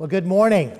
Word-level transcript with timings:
Well, 0.00 0.08
good 0.08 0.26
morning. 0.26 0.72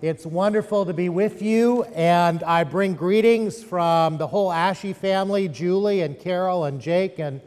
It's 0.00 0.24
wonderful 0.24 0.86
to 0.86 0.92
be 0.92 1.08
with 1.08 1.42
you, 1.42 1.82
and 1.96 2.44
I 2.44 2.62
bring 2.62 2.94
greetings 2.94 3.60
from 3.60 4.18
the 4.18 4.26
whole 4.28 4.50
Ashey 4.50 4.94
family 4.94 5.48
Julie 5.48 6.02
and 6.02 6.16
Carol 6.16 6.66
and 6.66 6.80
Jake 6.80 7.18
and 7.18 7.40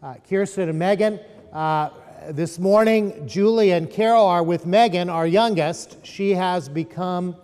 uh, 0.00 0.14
Kirsten 0.30 0.68
and 0.68 0.78
Megan. 0.78 1.18
Uh, 1.52 1.90
this 2.28 2.60
morning, 2.60 3.26
Julie 3.26 3.72
and 3.72 3.90
Carol 3.90 4.26
are 4.26 4.44
with 4.44 4.64
Megan, 4.64 5.10
our 5.10 5.26
youngest. 5.26 6.06
She 6.06 6.30
has 6.34 6.68
become 6.68 7.34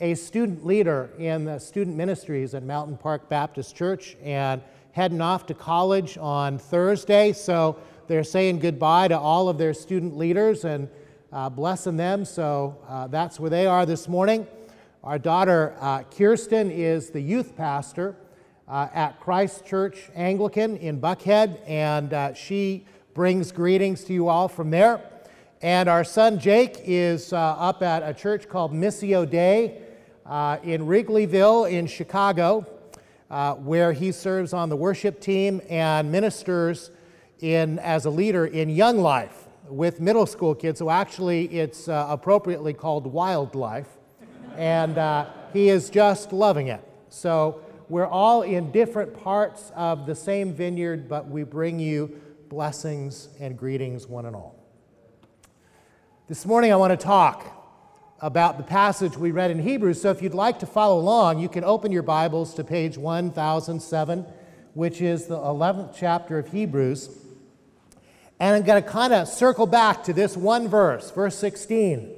a 0.00 0.14
student 0.14 0.64
leader 0.64 1.10
in 1.18 1.44
the 1.44 1.58
student 1.58 1.94
ministries 1.94 2.54
at 2.54 2.62
Mountain 2.62 2.96
Park 2.96 3.28
Baptist 3.28 3.76
Church 3.76 4.16
and 4.22 4.62
heading 4.92 5.20
off 5.20 5.44
to 5.44 5.52
college 5.52 6.16
on 6.16 6.56
Thursday. 6.56 7.34
So 7.34 7.76
they're 8.06 8.24
saying 8.24 8.60
goodbye 8.60 9.08
to 9.08 9.18
all 9.18 9.50
of 9.50 9.58
their 9.58 9.74
student 9.74 10.16
leaders 10.16 10.64
and 10.64 10.88
uh, 11.32 11.48
blessing 11.48 11.96
them. 11.96 12.24
So 12.24 12.78
uh, 12.88 13.06
that's 13.06 13.38
where 13.38 13.50
they 13.50 13.66
are 13.66 13.86
this 13.86 14.08
morning. 14.08 14.46
Our 15.02 15.18
daughter 15.18 15.76
uh, 15.80 16.02
Kirsten 16.02 16.70
is 16.70 17.10
the 17.10 17.20
youth 17.20 17.56
pastor 17.56 18.16
uh, 18.68 18.88
at 18.92 19.20
Christ 19.20 19.64
Church 19.64 20.10
Anglican 20.14 20.76
in 20.76 21.00
Buckhead, 21.00 21.60
and 21.66 22.12
uh, 22.12 22.34
she 22.34 22.84
brings 23.14 23.52
greetings 23.52 24.04
to 24.04 24.12
you 24.12 24.28
all 24.28 24.48
from 24.48 24.70
there. 24.70 25.00
And 25.62 25.88
our 25.88 26.04
son 26.04 26.38
Jake 26.38 26.78
is 26.84 27.32
uh, 27.32 27.36
up 27.36 27.82
at 27.82 28.02
a 28.02 28.14
church 28.14 28.48
called 28.48 28.72
Missio 28.72 29.28
Dei 29.28 29.82
in 30.62 30.86
Wrigleyville 30.86 31.70
in 31.70 31.86
Chicago, 31.86 32.60
where 33.58 33.92
he 33.92 34.12
serves 34.12 34.52
on 34.52 34.68
the 34.68 34.76
worship 34.76 35.20
team 35.20 35.60
and 35.68 36.10
ministers 36.10 36.90
in, 37.40 37.78
as 37.80 38.04
a 38.04 38.10
leader 38.10 38.46
in 38.46 38.68
Young 38.70 38.98
Life 38.98 39.48
with 39.70 40.00
middle 40.00 40.26
school 40.26 40.54
kids. 40.54 40.78
So 40.78 40.90
actually, 40.90 41.44
it's 41.46 41.88
uh, 41.88 42.06
appropriately 42.08 42.74
called 42.74 43.12
WyldLife. 43.12 43.86
And 44.56 44.98
uh, 44.98 45.26
he 45.52 45.68
is 45.68 45.90
just 45.90 46.32
loving 46.32 46.68
it. 46.68 46.82
So 47.08 47.62
we're 47.88 48.06
all 48.06 48.42
in 48.42 48.70
different 48.72 49.14
parts 49.22 49.72
of 49.74 50.06
the 50.06 50.14
same 50.14 50.52
vineyard, 50.52 51.08
but 51.08 51.28
we 51.28 51.44
bring 51.44 51.78
you 51.78 52.20
blessings 52.48 53.28
and 53.40 53.56
greetings, 53.56 54.06
one 54.06 54.26
and 54.26 54.34
all. 54.36 54.56
This 56.28 56.44
morning, 56.44 56.72
I 56.72 56.76
want 56.76 56.98
to 56.98 57.04
talk 57.04 57.56
about 58.20 58.58
the 58.58 58.64
passage 58.64 59.16
we 59.16 59.30
read 59.30 59.50
in 59.50 59.58
Hebrews. 59.58 60.00
So 60.00 60.10
if 60.10 60.20
you'd 60.20 60.34
like 60.34 60.58
to 60.58 60.66
follow 60.66 61.00
along, 61.00 61.40
you 61.40 61.48
can 61.48 61.64
open 61.64 61.90
your 61.90 62.02
Bibles 62.02 62.54
to 62.54 62.64
page 62.64 62.98
1007, 62.98 64.26
which 64.74 65.00
is 65.00 65.26
the 65.26 65.38
11th 65.38 65.94
chapter 65.96 66.38
of 66.38 66.52
Hebrews. 66.52 67.08
And 68.40 68.56
I'm 68.56 68.62
going 68.62 68.82
to 68.82 68.88
kind 68.88 69.12
of 69.12 69.28
circle 69.28 69.66
back 69.66 70.02
to 70.04 70.12
this 70.12 70.36
one 70.36 70.66
verse, 70.66 71.10
verse 71.10 71.36
16, 71.36 72.10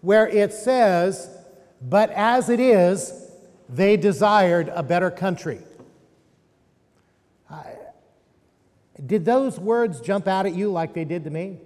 where 0.00 0.26
it 0.28 0.52
says, 0.52 1.28
But 1.82 2.10
as 2.10 2.48
it 2.48 2.60
is, 2.60 3.12
they 3.68 3.96
desired 3.96 4.70
a 4.72 4.82
better 4.82 5.10
country. 5.10 5.60
did 9.04 9.24
those 9.24 9.58
words 9.58 10.00
jump 10.00 10.26
out 10.26 10.46
at 10.46 10.54
you 10.54 10.70
like 10.70 10.92
they 10.92 11.04
did 11.04 11.24
to 11.24 11.30
me? 11.30 11.58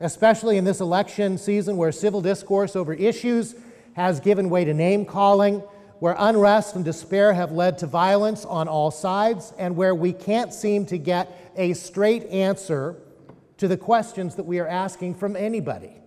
Especially 0.00 0.56
in 0.56 0.64
this 0.64 0.80
election 0.80 1.38
season 1.38 1.76
where 1.76 1.90
civil 1.90 2.20
discourse 2.20 2.76
over 2.76 2.94
issues 2.94 3.54
has 3.94 4.20
given 4.20 4.48
way 4.48 4.64
to 4.64 4.74
name 4.74 5.04
calling, 5.04 5.62
where 6.00 6.14
unrest 6.18 6.76
and 6.76 6.84
despair 6.84 7.32
have 7.32 7.52
led 7.52 7.78
to 7.78 7.86
violence 7.86 8.44
on 8.44 8.68
all 8.68 8.90
sides, 8.90 9.52
and 9.58 9.76
where 9.76 9.94
we 9.94 10.12
can't 10.12 10.52
seem 10.52 10.86
to 10.86 10.98
get 10.98 11.52
a 11.56 11.72
straight 11.74 12.24
answer 12.26 12.96
to 13.56 13.68
the 13.68 13.76
questions 13.76 14.36
that 14.36 14.44
we 14.44 14.60
are 14.60 14.68
asking 14.68 15.14
from 15.14 15.34
anybody. 15.36 15.98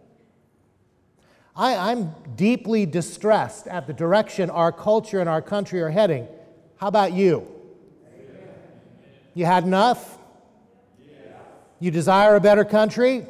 I, 1.56 1.92
am 1.92 2.16
deeply 2.36 2.86
distressed 2.86 3.68
at 3.68 3.86
the 3.86 3.94
direction 3.94 4.50
our 4.50 4.72
culture 4.72 5.20
and 5.20 5.28
our 5.28 5.42
country 5.42 5.82
are 5.82 5.90
heading. 5.90 6.28
How 6.78 6.88
about 6.88 7.12
you? 7.12 7.46
Amen. 8.08 8.48
You 9.34 9.46
had 9.46 9.66
enough? 9.66 10.18
Yeah. 11.06 11.34
You 11.82 11.92
desire 11.92 12.36
a 12.36 12.40
better 12.40 12.64
country? 12.64 13.28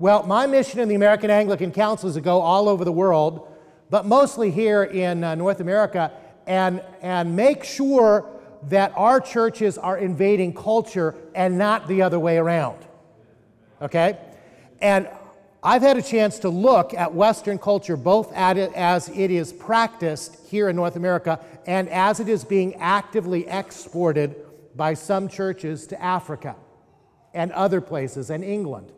Well, 0.00 0.22
my 0.22 0.46
mission 0.46 0.78
in 0.78 0.88
the 0.88 0.94
American 0.94 1.28
Anglican 1.28 1.72
Council 1.72 2.08
is 2.08 2.14
to 2.14 2.20
go 2.20 2.40
all 2.40 2.68
over 2.68 2.84
the 2.84 2.92
world, 2.92 3.47
but 3.90 4.06
mostly 4.06 4.50
here 4.50 4.84
in 4.84 5.24
uh, 5.24 5.34
North 5.34 5.60
America, 5.60 6.12
and, 6.46 6.82
and 7.02 7.36
make 7.36 7.64
sure 7.64 8.26
that 8.64 8.92
our 8.96 9.20
churches 9.20 9.78
are 9.78 9.98
invading 9.98 10.54
culture 10.54 11.14
and 11.34 11.56
not 11.58 11.86
the 11.88 12.02
other 12.02 12.18
way 12.18 12.38
around. 12.38 12.78
Okay? 13.80 14.18
And 14.80 15.08
I've 15.62 15.82
had 15.82 15.96
a 15.96 16.02
chance 16.02 16.38
to 16.40 16.48
look 16.48 16.94
at 16.94 17.14
Western 17.14 17.58
culture, 17.58 17.96
both 17.96 18.32
at 18.32 18.56
it 18.56 18.72
as 18.74 19.08
it 19.08 19.30
is 19.30 19.52
practiced 19.52 20.38
here 20.48 20.68
in 20.68 20.76
North 20.76 20.96
America 20.96 21.40
and 21.66 21.88
as 21.88 22.20
it 22.20 22.28
is 22.28 22.44
being 22.44 22.76
actively 22.76 23.46
exported 23.48 24.36
by 24.76 24.94
some 24.94 25.28
churches 25.28 25.86
to 25.88 26.00
Africa 26.02 26.56
and 27.34 27.52
other 27.52 27.80
places 27.80 28.30
and 28.30 28.44
England. 28.44 28.92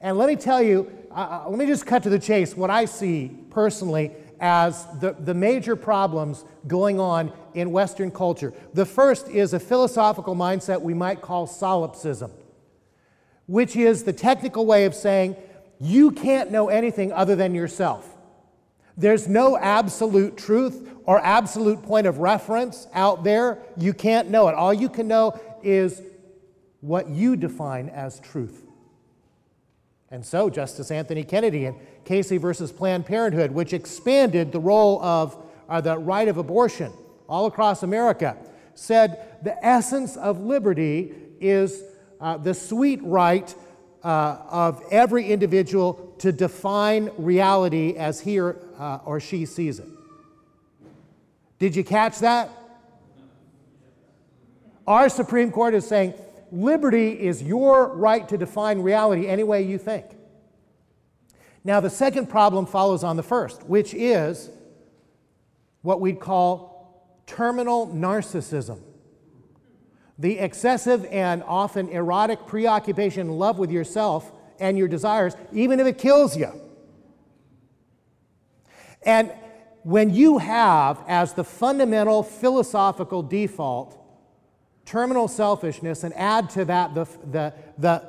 And 0.00 0.18
let 0.18 0.28
me 0.28 0.36
tell 0.36 0.62
you, 0.62 0.90
let 1.14 1.58
me 1.58 1.66
just 1.66 1.86
cut 1.86 2.02
to 2.04 2.10
the 2.10 2.18
chase 2.18 2.56
what 2.56 2.70
I 2.70 2.84
see 2.86 3.30
personally 3.50 4.12
as 4.40 4.86
the, 4.98 5.12
the 5.12 5.34
major 5.34 5.76
problems 5.76 6.44
going 6.66 6.98
on 6.98 7.32
in 7.54 7.70
Western 7.70 8.10
culture. 8.10 8.52
The 8.74 8.84
first 8.84 9.28
is 9.28 9.52
a 9.52 9.60
philosophical 9.60 10.34
mindset 10.34 10.80
we 10.80 10.94
might 10.94 11.20
call 11.20 11.46
solipsism, 11.46 12.32
which 13.46 13.76
is 13.76 14.02
the 14.02 14.12
technical 14.12 14.66
way 14.66 14.84
of 14.84 14.94
saying 14.94 15.36
you 15.80 16.10
can't 16.10 16.50
know 16.50 16.68
anything 16.68 17.12
other 17.12 17.36
than 17.36 17.54
yourself. 17.54 18.08
There's 18.96 19.28
no 19.28 19.56
absolute 19.56 20.36
truth 20.36 20.88
or 21.04 21.20
absolute 21.24 21.82
point 21.82 22.06
of 22.06 22.18
reference 22.18 22.86
out 22.92 23.24
there. 23.24 23.58
You 23.76 23.92
can't 23.92 24.28
know 24.28 24.48
it. 24.48 24.54
All 24.54 24.74
you 24.74 24.88
can 24.88 25.08
know 25.08 25.40
is 25.62 26.02
what 26.80 27.08
you 27.08 27.36
define 27.36 27.88
as 27.88 28.20
truth. 28.20 28.66
And 30.12 30.24
so, 30.24 30.50
Justice 30.50 30.90
Anthony 30.90 31.24
Kennedy 31.24 31.64
in 31.64 31.74
Casey 32.04 32.36
versus 32.36 32.70
Planned 32.70 33.06
Parenthood, 33.06 33.50
which 33.50 33.72
expanded 33.72 34.52
the 34.52 34.60
role 34.60 35.02
of 35.02 35.42
uh, 35.70 35.80
the 35.80 35.96
right 35.96 36.28
of 36.28 36.36
abortion 36.36 36.92
all 37.30 37.46
across 37.46 37.82
America, 37.82 38.36
said 38.74 39.38
the 39.42 39.56
essence 39.64 40.18
of 40.18 40.38
liberty 40.38 41.14
is 41.40 41.82
uh, 42.20 42.36
the 42.36 42.52
sweet 42.52 43.00
right 43.02 43.54
uh, 44.04 44.36
of 44.50 44.82
every 44.90 45.30
individual 45.30 46.14
to 46.18 46.30
define 46.30 47.10
reality 47.16 47.96
as 47.96 48.20
he 48.20 48.38
or, 48.38 48.58
uh, 48.78 48.98
or 49.06 49.18
she 49.18 49.46
sees 49.46 49.78
it. 49.78 49.88
Did 51.58 51.74
you 51.74 51.84
catch 51.84 52.18
that? 52.18 52.50
Our 54.86 55.08
Supreme 55.08 55.50
Court 55.50 55.72
is 55.72 55.86
saying 55.86 56.12
liberty 56.52 57.12
is 57.12 57.42
your 57.42 57.88
right 57.96 58.28
to 58.28 58.36
define 58.36 58.80
reality 58.80 59.26
any 59.26 59.42
way 59.42 59.62
you 59.62 59.78
think. 59.78 60.04
Now, 61.64 61.80
the 61.80 61.90
second 61.90 62.28
problem 62.28 62.66
follows 62.66 63.02
on 63.02 63.16
the 63.16 63.22
first, 63.22 63.64
which 63.64 63.94
is 63.94 64.50
what 65.80 66.00
we'd 66.00 66.20
call 66.20 67.22
terminal 67.26 67.88
narcissism. 67.88 68.80
The 70.18 70.38
excessive 70.38 71.06
and 71.06 71.42
often 71.44 71.88
erotic 71.88 72.46
preoccupation 72.46 73.22
and 73.22 73.38
love 73.38 73.58
with 73.58 73.70
yourself 73.70 74.30
and 74.60 74.76
your 74.76 74.88
desires, 74.88 75.34
even 75.52 75.80
if 75.80 75.86
it 75.86 75.98
kills 75.98 76.36
you. 76.36 76.52
And 79.04 79.32
when 79.82 80.10
you 80.10 80.38
have 80.38 81.02
as 81.08 81.32
the 81.32 81.44
fundamental 81.44 82.22
philosophical 82.22 83.22
default 83.22 83.98
terminal 84.92 85.26
selfishness 85.26 86.04
and 86.04 86.12
add 86.16 86.50
to 86.50 86.66
that 86.66 86.94
the, 86.94 87.06
the, 87.30 87.54
the, 87.78 88.04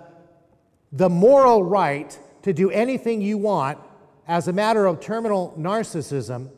the 0.92 1.10
moral 1.10 1.64
right 1.64 2.20
to 2.42 2.52
do 2.52 2.70
anything 2.72 3.22
you 3.22 3.38
want 3.38 3.80
as 4.28 4.50
a 4.50 4.54
matter 4.54 4.86
of 4.86 5.00
terminal 5.00 5.56
narcissism, 5.58 6.50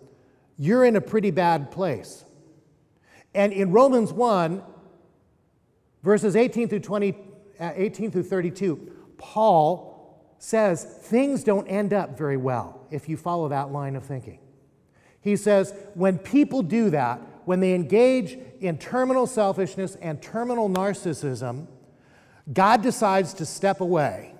you're 0.57 0.83
in 0.83 0.95
a 0.95 1.01
pretty 1.01 1.29
bad 1.29 1.69
place. 1.69 2.25
And 3.35 3.53
in 3.53 3.71
Romans 3.71 4.11
1, 4.11 4.63
verses 6.01 6.35
18 6.35 6.69
through 6.69 6.79
20, 6.79 7.15
uh, 7.59 7.71
18 7.75 8.09
through 8.09 8.23
32, 8.23 8.93
Paul 9.19 10.25
says 10.39 10.83
things 11.03 11.43
don't 11.43 11.67
end 11.67 11.93
up 11.93 12.17
very 12.17 12.37
well 12.37 12.87
if 12.89 13.07
you 13.07 13.15
follow 13.15 13.47
that 13.49 13.71
line 13.71 13.95
of 13.95 14.03
thinking. 14.03 14.39
He 15.21 15.35
says, 15.35 15.71
when 15.93 16.17
people 16.17 16.63
do 16.63 16.89
that, 16.89 17.21
when 17.45 17.59
they 17.59 17.73
engage 17.73 18.37
in 18.59 18.77
terminal 18.77 19.27
selfishness 19.27 19.95
and 20.01 20.21
terminal 20.21 20.69
narcissism, 20.69 21.67
God 22.51 22.81
decides 22.81 23.33
to 23.35 23.45
step 23.45 23.81
away 23.81 24.33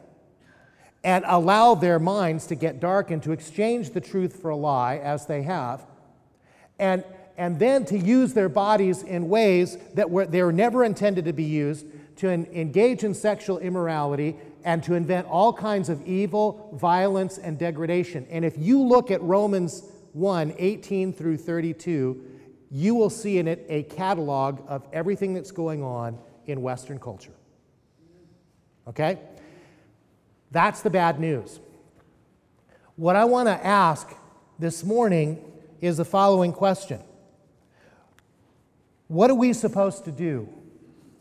and 1.04 1.24
allow 1.28 1.76
their 1.76 2.00
minds 2.00 2.48
to 2.48 2.56
get 2.56 2.80
darkened, 2.80 3.24
to 3.24 3.32
exchange 3.32 3.92
the 3.92 4.02
truth 4.02 4.42
for 4.42 4.50
a 4.50 4.56
lie 4.56 4.98
as 4.98 5.28
they 5.28 5.44
have, 5.44 5.86
and, 6.80 7.04
and 7.38 7.60
then 7.60 7.86
to 7.86 7.98
use 7.98 8.34
their 8.34 8.50
bodies 8.50 9.04
in 9.04 9.30
ways 9.30 9.78
that 9.94 10.10
were, 10.10 10.26
they 10.26 10.42
were 10.42 10.52
never 10.52 10.84
intended 10.84 11.26
to 11.26 11.34
be 11.34 11.44
used 11.44 11.86
to 12.18 12.30
engage 12.30 13.04
in 13.04 13.14
sexual 13.14 13.60
immorality 13.60 14.36
and 14.64 14.82
to 14.84 14.96
invent 14.96 15.28
all 15.28 15.54
kinds 15.54 15.90
of 15.90 16.06
evil, 16.08 16.72
violence, 16.74 17.38
and 17.38 17.60
degradation. 17.60 18.26
And 18.30 18.44
if 18.44 18.58
you 18.58 18.82
look 18.82 19.12
at 19.12 19.22
Romans 19.22 19.84
1 20.14 20.56
18 20.58 21.14
through 21.14 21.38
32, 21.38 22.35
you 22.72 22.96
will 22.96 23.10
see 23.10 23.38
in 23.38 23.48
it 23.48 23.66
a 23.70 23.84
catalog 23.84 24.62
of 24.68 24.86
everything 24.92 25.34
that's 25.34 25.52
going 25.52 25.84
on 25.84 26.18
in 26.46 26.62
Western 26.62 27.00
culture. 27.00 27.34
Okay? 28.88 29.20
That's 30.52 30.82
the 30.82 30.90
bad 30.90 31.20
news. 31.20 31.60
What 32.96 33.16
I 33.16 33.26
want 33.26 33.48
to 33.48 33.66
ask 33.66 34.16
this 34.58 34.84
morning 34.84 35.44
is 35.82 35.98
the 35.98 36.06
following 36.06 36.54
question 36.54 37.02
What 39.08 39.30
are 39.30 39.36
we 39.36 39.54
supposed 39.54 40.06
to 40.06 40.12
do, 40.12 40.48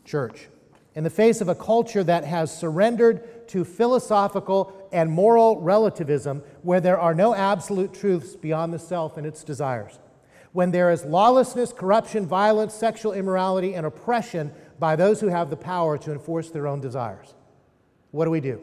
church, 0.05 0.47
in 0.93 1.03
the 1.03 1.09
face 1.09 1.41
of 1.41 1.49
a 1.49 1.55
culture 1.55 2.03
that 2.03 2.23
has 2.23 2.55
surrendered 2.57 3.47
to 3.49 3.65
philosophical 3.65 4.89
and 4.91 5.11
moral 5.11 5.59
relativism 5.59 6.41
where 6.61 6.79
there 6.79 6.99
are 6.99 7.13
no 7.13 7.35
absolute 7.35 7.93
truths 7.93 8.35
beyond 8.35 8.73
the 8.73 8.79
self 8.79 9.17
and 9.17 9.27
its 9.27 9.43
desires? 9.43 9.99
When 10.55 10.71
there 10.71 10.89
is 10.89 11.03
lawlessness, 11.03 11.73
corruption, 11.73 12.25
violence, 12.25 12.73
sexual 12.73 13.11
immorality, 13.11 13.73
and 13.73 13.85
oppression 13.85 14.53
by 14.79 14.95
those 14.95 15.19
who 15.19 15.27
have 15.27 15.49
the 15.49 15.57
power 15.57 15.97
to 15.97 16.13
enforce 16.13 16.49
their 16.49 16.65
own 16.65 16.79
desires? 16.79 17.33
What 18.11 18.23
do 18.23 18.31
we 18.31 18.39
do? 18.39 18.61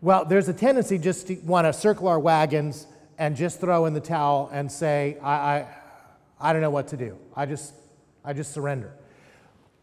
Well, 0.00 0.24
there's 0.24 0.48
a 0.48 0.52
tendency 0.52 0.98
just 0.98 1.28
to 1.28 1.36
want 1.44 1.68
to 1.68 1.72
circle 1.72 2.08
our 2.08 2.18
wagons 2.18 2.88
and 3.18 3.36
just 3.36 3.60
throw 3.60 3.86
in 3.86 3.94
the 3.94 4.00
towel 4.00 4.50
and 4.52 4.70
say, 4.70 5.16
I, 5.22 5.32
I, 5.32 5.66
I 6.40 6.52
don't 6.52 6.60
know 6.60 6.70
what 6.70 6.88
to 6.88 6.96
do. 6.96 7.18
I 7.36 7.46
just, 7.46 7.72
I 8.24 8.32
just 8.32 8.52
surrender. 8.52 8.92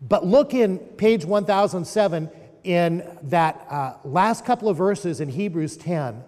But 0.01 0.25
look 0.25 0.53
in 0.53 0.77
page 0.77 1.23
1007 1.23 2.29
in 2.65 3.17
that 3.23 3.65
uh, 3.69 3.93
last 4.03 4.43
couple 4.43 4.67
of 4.67 4.75
verses 4.75 5.21
in 5.21 5.29
Hebrews 5.29 5.77
10 5.77 6.21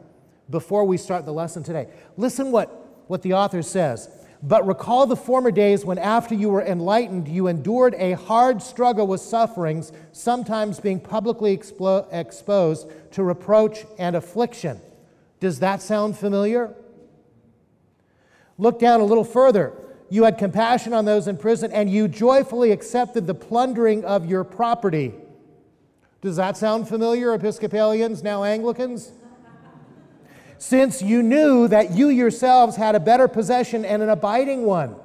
before 0.49 0.85
we 0.85 0.95
start 0.95 1.25
the 1.25 1.33
lesson 1.33 1.63
today. 1.63 1.89
Listen 2.15 2.49
what, 2.53 3.03
what 3.07 3.23
the 3.23 3.33
author 3.33 3.61
says. 3.61 4.07
But 4.45 4.67
recall 4.67 5.05
the 5.07 5.15
former 5.15 5.51
days 5.51 5.85
when, 5.85 5.97
after 5.97 6.35
you 6.35 6.49
were 6.49 6.61
enlightened, 6.61 7.29
you 7.29 7.47
endured 7.47 7.95
a 7.95 8.11
hard 8.11 8.61
struggle 8.61 9.07
with 9.07 9.21
sufferings, 9.21 9.93
sometimes 10.11 10.81
being 10.81 10.99
publicly 10.99 11.57
explo- 11.57 12.05
exposed 12.11 12.89
to 13.13 13.23
reproach 13.23 13.85
and 13.97 14.17
affliction. 14.17 14.81
Does 15.39 15.59
that 15.59 15.81
sound 15.81 16.17
familiar? 16.17 16.75
Look 18.57 18.79
down 18.79 18.99
a 18.99 19.05
little 19.05 19.23
further. 19.23 19.71
You 20.09 20.25
had 20.25 20.37
compassion 20.37 20.91
on 20.91 21.05
those 21.05 21.29
in 21.29 21.37
prison, 21.37 21.71
and 21.71 21.89
you 21.89 22.09
joyfully 22.09 22.71
accepted 22.71 23.25
the 23.25 23.33
plundering 23.33 24.03
of 24.03 24.25
your 24.25 24.43
property. 24.43 25.13
Does 26.19 26.35
that 26.35 26.57
sound 26.57 26.89
familiar, 26.89 27.33
Episcopalians, 27.33 28.21
now 28.21 28.43
Anglicans? 28.43 29.13
Since 30.63 31.01
you 31.01 31.21
knew 31.21 31.67
that 31.67 31.91
you 31.91 32.07
yourselves 32.07 32.77
had 32.77 32.95
a 32.95 32.99
better 32.99 33.27
possession 33.27 33.83
and 33.83 34.01
an 34.01 34.07
abiding 34.07 34.63
one. 34.63 34.95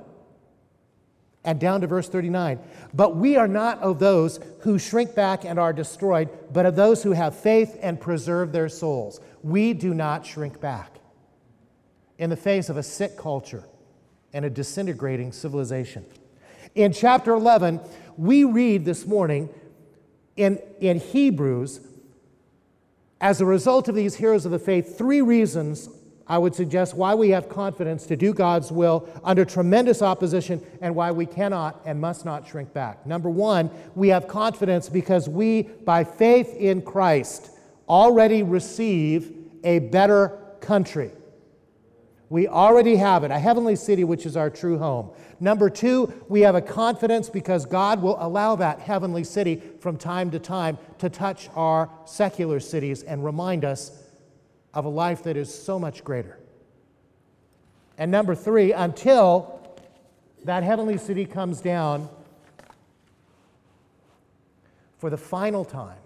And 1.42 1.58
down 1.58 1.80
to 1.80 1.88
verse 1.88 2.08
39. 2.08 2.60
But 2.94 3.16
we 3.16 3.36
are 3.36 3.48
not 3.48 3.80
of 3.80 3.98
those 3.98 4.38
who 4.60 4.78
shrink 4.78 5.16
back 5.16 5.44
and 5.44 5.58
are 5.58 5.72
destroyed, 5.72 6.28
but 6.52 6.64
of 6.64 6.76
those 6.76 7.02
who 7.02 7.10
have 7.10 7.36
faith 7.36 7.76
and 7.82 8.00
preserve 8.00 8.52
their 8.52 8.68
souls. 8.68 9.20
We 9.42 9.72
do 9.72 9.94
not 9.94 10.24
shrink 10.24 10.60
back 10.60 11.00
in 12.18 12.30
the 12.30 12.36
face 12.36 12.68
of 12.68 12.76
a 12.76 12.82
sick 12.82 13.18
culture 13.18 13.64
and 14.32 14.44
a 14.44 14.50
disintegrating 14.50 15.32
civilization. 15.32 16.06
In 16.76 16.92
chapter 16.92 17.34
11, 17.34 17.80
we 18.16 18.44
read 18.44 18.84
this 18.84 19.04
morning 19.04 19.48
in, 20.36 20.60
in 20.78 21.00
Hebrews 21.00 21.80
as 23.20 23.40
a 23.40 23.46
result 23.46 23.88
of 23.88 23.94
these 23.94 24.14
heroes 24.14 24.44
of 24.44 24.52
the 24.52 24.58
faith, 24.58 24.96
three 24.96 25.20
reasons 25.20 25.88
I 26.26 26.36
would 26.36 26.54
suggest 26.54 26.94
why 26.94 27.14
we 27.14 27.30
have 27.30 27.48
confidence 27.48 28.06
to 28.06 28.16
do 28.16 28.34
God's 28.34 28.70
will 28.70 29.08
under 29.24 29.44
tremendous 29.44 30.02
opposition 30.02 30.60
and 30.82 30.94
why 30.94 31.10
we 31.10 31.24
cannot 31.24 31.80
and 31.86 31.98
must 32.00 32.24
not 32.24 32.46
shrink 32.46 32.72
back. 32.74 33.06
Number 33.06 33.30
one, 33.30 33.70
we 33.94 34.08
have 34.08 34.28
confidence 34.28 34.90
because 34.90 35.28
we, 35.28 35.62
by 35.62 36.04
faith 36.04 36.54
in 36.54 36.82
Christ, 36.82 37.50
already 37.88 38.42
receive 38.42 39.32
a 39.64 39.78
better 39.78 40.38
country. 40.60 41.10
We 42.30 42.46
already 42.46 42.96
have 42.96 43.24
it, 43.24 43.30
a 43.30 43.38
heavenly 43.38 43.74
city 43.74 44.04
which 44.04 44.26
is 44.26 44.36
our 44.36 44.50
true 44.50 44.78
home. 44.78 45.10
Number 45.40 45.70
two, 45.70 46.12
we 46.28 46.42
have 46.42 46.54
a 46.54 46.60
confidence 46.60 47.30
because 47.30 47.64
God 47.64 48.02
will 48.02 48.16
allow 48.20 48.56
that 48.56 48.80
heavenly 48.80 49.24
city 49.24 49.62
from 49.80 49.96
time 49.96 50.30
to 50.32 50.38
time 50.38 50.76
to 50.98 51.08
touch 51.08 51.48
our 51.54 51.88
secular 52.04 52.60
cities 52.60 53.02
and 53.02 53.24
remind 53.24 53.64
us 53.64 54.02
of 54.74 54.84
a 54.84 54.88
life 54.88 55.22
that 55.22 55.36
is 55.36 55.52
so 55.52 55.78
much 55.78 56.04
greater. 56.04 56.38
And 57.96 58.10
number 58.10 58.34
three, 58.34 58.72
until 58.72 59.60
that 60.44 60.62
heavenly 60.62 60.98
city 60.98 61.24
comes 61.24 61.60
down 61.60 62.08
for 64.98 65.08
the 65.08 65.16
final 65.16 65.64
time, 65.64 65.98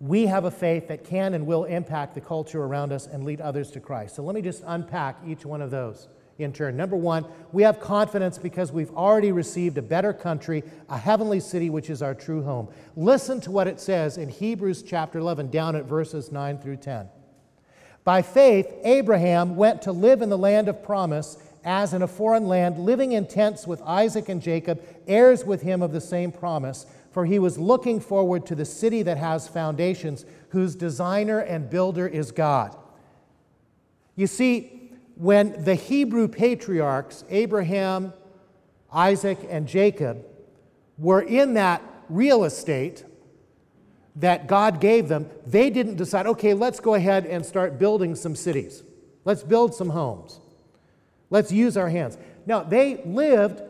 we 0.00 0.26
have 0.26 0.44
a 0.44 0.50
faith 0.50 0.88
that 0.88 1.04
can 1.04 1.34
and 1.34 1.46
will 1.46 1.64
impact 1.64 2.14
the 2.14 2.20
culture 2.20 2.62
around 2.62 2.92
us 2.92 3.06
and 3.06 3.24
lead 3.24 3.40
others 3.40 3.70
to 3.72 3.80
Christ. 3.80 4.14
So 4.14 4.22
let 4.22 4.34
me 4.34 4.42
just 4.42 4.62
unpack 4.66 5.18
each 5.26 5.44
one 5.44 5.60
of 5.60 5.70
those 5.70 6.08
in 6.38 6.52
turn. 6.52 6.76
Number 6.76 6.96
one, 6.96 7.26
we 7.50 7.64
have 7.64 7.80
confidence 7.80 8.38
because 8.38 8.70
we've 8.70 8.94
already 8.94 9.32
received 9.32 9.76
a 9.76 9.82
better 9.82 10.12
country, 10.12 10.62
a 10.88 10.96
heavenly 10.96 11.40
city, 11.40 11.68
which 11.68 11.90
is 11.90 12.00
our 12.00 12.14
true 12.14 12.42
home. 12.42 12.68
Listen 12.96 13.40
to 13.40 13.50
what 13.50 13.66
it 13.66 13.80
says 13.80 14.18
in 14.18 14.28
Hebrews 14.28 14.84
chapter 14.84 15.18
11, 15.18 15.50
down 15.50 15.74
at 15.74 15.84
verses 15.84 16.30
9 16.30 16.58
through 16.58 16.76
10. 16.76 17.08
By 18.04 18.22
faith, 18.22 18.72
Abraham 18.84 19.56
went 19.56 19.82
to 19.82 19.92
live 19.92 20.22
in 20.22 20.30
the 20.30 20.38
land 20.38 20.68
of 20.68 20.82
promise 20.82 21.36
as 21.64 21.92
in 21.92 22.02
a 22.02 22.08
foreign 22.08 22.46
land, 22.46 22.78
living 22.78 23.12
in 23.12 23.26
tents 23.26 23.66
with 23.66 23.82
Isaac 23.82 24.28
and 24.28 24.40
Jacob, 24.40 24.82
heirs 25.06 25.44
with 25.44 25.60
him 25.60 25.82
of 25.82 25.92
the 25.92 26.00
same 26.00 26.32
promise. 26.32 26.86
For 27.18 27.26
he 27.26 27.40
was 27.40 27.58
looking 27.58 27.98
forward 27.98 28.46
to 28.46 28.54
the 28.54 28.64
city 28.64 29.02
that 29.02 29.18
has 29.18 29.48
foundations, 29.48 30.24
whose 30.50 30.76
designer 30.76 31.40
and 31.40 31.68
builder 31.68 32.06
is 32.06 32.30
God. 32.30 32.76
You 34.14 34.28
see, 34.28 34.92
when 35.16 35.64
the 35.64 35.74
Hebrew 35.74 36.28
patriarchs, 36.28 37.24
Abraham, 37.28 38.12
Isaac, 38.92 39.40
and 39.50 39.66
Jacob, 39.66 40.24
were 40.96 41.20
in 41.20 41.54
that 41.54 41.82
real 42.08 42.44
estate 42.44 43.04
that 44.14 44.46
God 44.46 44.80
gave 44.80 45.08
them, 45.08 45.28
they 45.44 45.70
didn't 45.70 45.96
decide, 45.96 46.28
okay, 46.28 46.54
let's 46.54 46.78
go 46.78 46.94
ahead 46.94 47.26
and 47.26 47.44
start 47.44 47.80
building 47.80 48.14
some 48.14 48.36
cities. 48.36 48.84
Let's 49.24 49.42
build 49.42 49.74
some 49.74 49.90
homes. 49.90 50.38
Let's 51.30 51.50
use 51.50 51.76
our 51.76 51.88
hands. 51.88 52.16
Now, 52.46 52.62
they 52.62 53.02
lived 53.04 53.60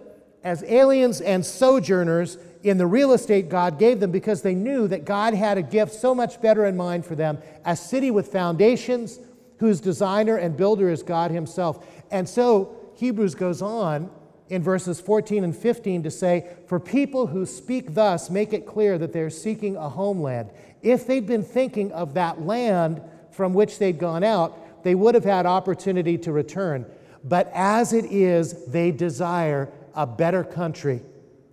as 0.45 0.63
aliens 0.65 1.23
and 1.23 1.47
sojourners 1.47 2.37
in 2.63 2.79
the 2.79 2.87
real 2.87 3.13
estate 3.13 3.49
God 3.49 3.79
gave 3.79 4.01
them 4.01 4.11
because 4.11 4.43
they 4.43 4.55
knew 4.55 4.89
that 4.89 5.05
God 5.05 5.35
had 5.35 5.59
a 5.59 5.63
gift 5.63 5.93
so 5.93 6.15
much 6.15 6.41
better 6.41 6.67
in 6.67 6.77
mind 6.77 7.07
for 7.07 7.15
them 7.15 7.39
a 7.65 7.77
city 7.77 8.11
with 8.11 8.29
foundations 8.29 9.21
whose 9.59 9.81
designer 9.81 10.37
and 10.37 10.57
builder 10.57 10.91
is 10.91 11.03
God 11.03 11.31
Himself. 11.31 11.87
And 12.11 12.29
so 12.29 12.77
Hebrews 12.97 13.35
goes 13.35 13.63
on 13.63 14.11
in 14.49 14.63
verses 14.63 15.01
14 15.01 15.45
and 15.45 15.57
15 15.57 16.05
to 16.05 16.11
say, 16.11 16.57
For 16.67 16.81
people 16.81 17.27
who 17.27 17.45
speak 17.45 17.95
thus 17.95 18.31
make 18.31 18.53
it 18.53 18.67
clear 18.67 18.99
that 18.99 19.13
they're 19.13 19.31
seeking 19.31 19.77
a 19.77 19.89
homeland. 19.89 20.51
If 20.83 21.07
they'd 21.07 21.27
been 21.27 21.43
thinking 21.43 21.93
of 21.93 22.15
that 22.15 22.43
land 22.43 23.03
from 23.31 23.53
which 23.53 23.79
they'd 23.79 23.99
gone 23.99 24.25
out, 24.25 24.85
they 24.85 24.95
would 24.95 25.15
have 25.15 25.25
had 25.25 25.45
opportunity 25.45 26.17
to 26.19 26.33
return. 26.33 26.87
But 27.25 27.51
as 27.53 27.93
it 27.93 28.07
is, 28.07 28.67
they 28.67 28.91
desire 28.91 29.69
a 29.95 30.07
better 30.07 30.45
country, 30.45 31.03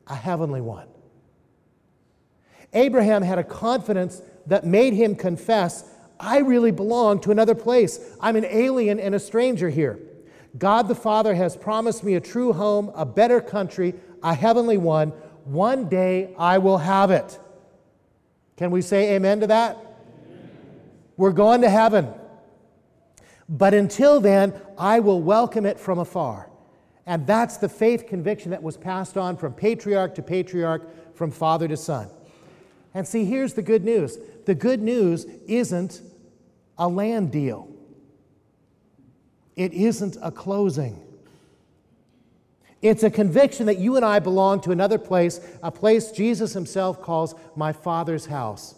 a 0.08 0.16
heavenly 0.16 0.62
one. 0.62 0.88
Abraham 2.76 3.24
had 3.24 3.40
a 3.40 3.44
confidence 3.44 4.22
that 4.46 4.66
made 4.66 4.94
him 4.94 5.16
confess 5.16 5.86
I 6.20 6.40
really 6.40 6.72
belong 6.72 7.20
to 7.22 7.32
another 7.32 7.56
place. 7.56 8.00
I'm 8.22 8.36
an 8.36 8.46
alien 8.46 9.00
and 9.00 9.16
a 9.16 9.20
stranger 9.20 9.70
here. 9.70 10.00
God 10.58 10.88
the 10.88 10.96
Father 10.96 11.36
has 11.36 11.58
promised 11.58 12.04
me 12.04 12.16
a 12.16 12.22
true 12.22 12.54
home, 12.54 12.92
a 12.96 13.06
better 13.06 13.42
country, 13.42 13.94
a 14.24 14.34
heavenly 14.34 14.78
one. 14.78 15.10
One 15.44 15.90
day 15.90 16.34
I 16.38 16.58
will 16.60 16.78
have 16.78 17.12
it. 17.12 17.38
Can 18.56 18.72
we 18.72 18.82
say 18.82 19.16
amen 19.16 19.42
to 19.42 19.48
that? 19.48 19.76
Amen. 19.76 20.50
We're 21.18 21.34
going 21.34 21.62
to 21.62 21.70
heaven. 21.70 22.14
But 23.50 23.74
until 23.74 24.22
then, 24.22 24.54
I 24.78 25.02
will 25.02 25.22
welcome 25.22 25.66
it 25.66 25.78
from 25.78 26.00
afar. 26.00 26.50
And 27.06 27.28
that's 27.28 27.58
the 27.58 27.70
faith 27.70 28.08
conviction 28.08 28.52
that 28.52 28.64
was 28.64 28.78
passed 28.78 29.18
on 29.18 29.38
from 29.38 29.54
patriarch 29.54 30.16
to 30.16 30.24
patriarch, 30.24 31.16
from 31.16 31.30
father 31.30 31.68
to 31.68 31.78
son. 31.78 32.10
And 32.96 33.06
see, 33.06 33.26
here's 33.26 33.54
the 33.54 33.62
good 33.62 33.84
news 33.84 34.18
the 34.46 34.56
good 34.56 34.82
news 34.82 35.26
isn't 35.48 36.02
a 36.78 36.88
land 36.88 37.32
deal, 37.32 37.70
it 39.56 39.74
isn't 39.74 40.18
a 40.24 40.32
closing. 40.32 41.02
It's 42.82 43.02
a 43.02 43.10
conviction 43.10 43.66
that 43.66 43.80
you 43.80 43.96
and 43.96 44.06
I 44.06 44.20
belong 44.20 44.62
to 44.62 44.72
another 44.72 45.00
place, 45.00 45.40
a 45.64 45.72
place 45.72 46.12
Jesus 46.12 46.54
himself 46.54 47.02
calls 47.02 47.34
my 47.56 47.74
Father's 47.74 48.28
house, 48.28 48.76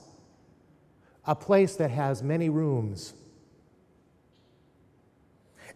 a 1.25 1.35
place 1.35 1.75
that 1.75 1.91
has 1.91 2.23
many 2.23 2.47
rooms. 2.47 3.13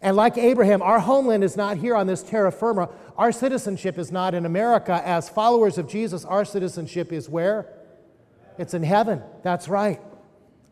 And 0.00 0.16
like 0.16 0.38
Abraham, 0.38 0.80
our 0.80 0.98
homeland 0.98 1.44
is 1.44 1.58
not 1.58 1.76
here 1.76 1.94
on 1.94 2.06
this 2.06 2.22
terra 2.22 2.50
firma. 2.50 2.88
Our 3.18 3.32
citizenship 3.32 3.98
is 3.98 4.10
not 4.10 4.34
in 4.34 4.46
America. 4.46 5.02
As 5.04 5.28
followers 5.28 5.76
of 5.76 5.86
Jesus, 5.86 6.24
our 6.24 6.46
citizenship 6.46 7.12
is 7.12 7.28
where? 7.28 7.81
It's 8.58 8.74
in 8.74 8.82
heaven. 8.82 9.22
That's 9.42 9.68
right. 9.68 10.00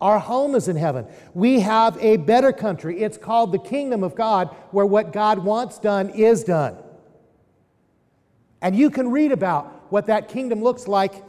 Our 0.01 0.19
home 0.19 0.55
is 0.55 0.69
in 0.69 0.77
heaven. 0.77 1.07
We 1.35 1.61
have 1.61 1.99
a 1.99 2.17
better 2.17 2.53
country. 2.53 3.03
It's 3.03 3.19
called 3.19 3.53
the 3.53 3.59
kingdom 3.59 4.03
of 4.03 4.15
God, 4.15 4.49
where 4.71 4.87
what 4.87 5.13
God 5.13 5.41
wants 5.41 5.79
done 5.79 6.11
is 6.11 6.43
done. 6.43 6.77
And 8.63 8.75
you 8.75 8.91
can 8.91 9.11
read 9.11 9.33
about 9.33 9.93
what 9.93 10.07
that 10.07 10.29
kingdom 10.29 10.63
looks 10.63 10.89
like 10.89 11.23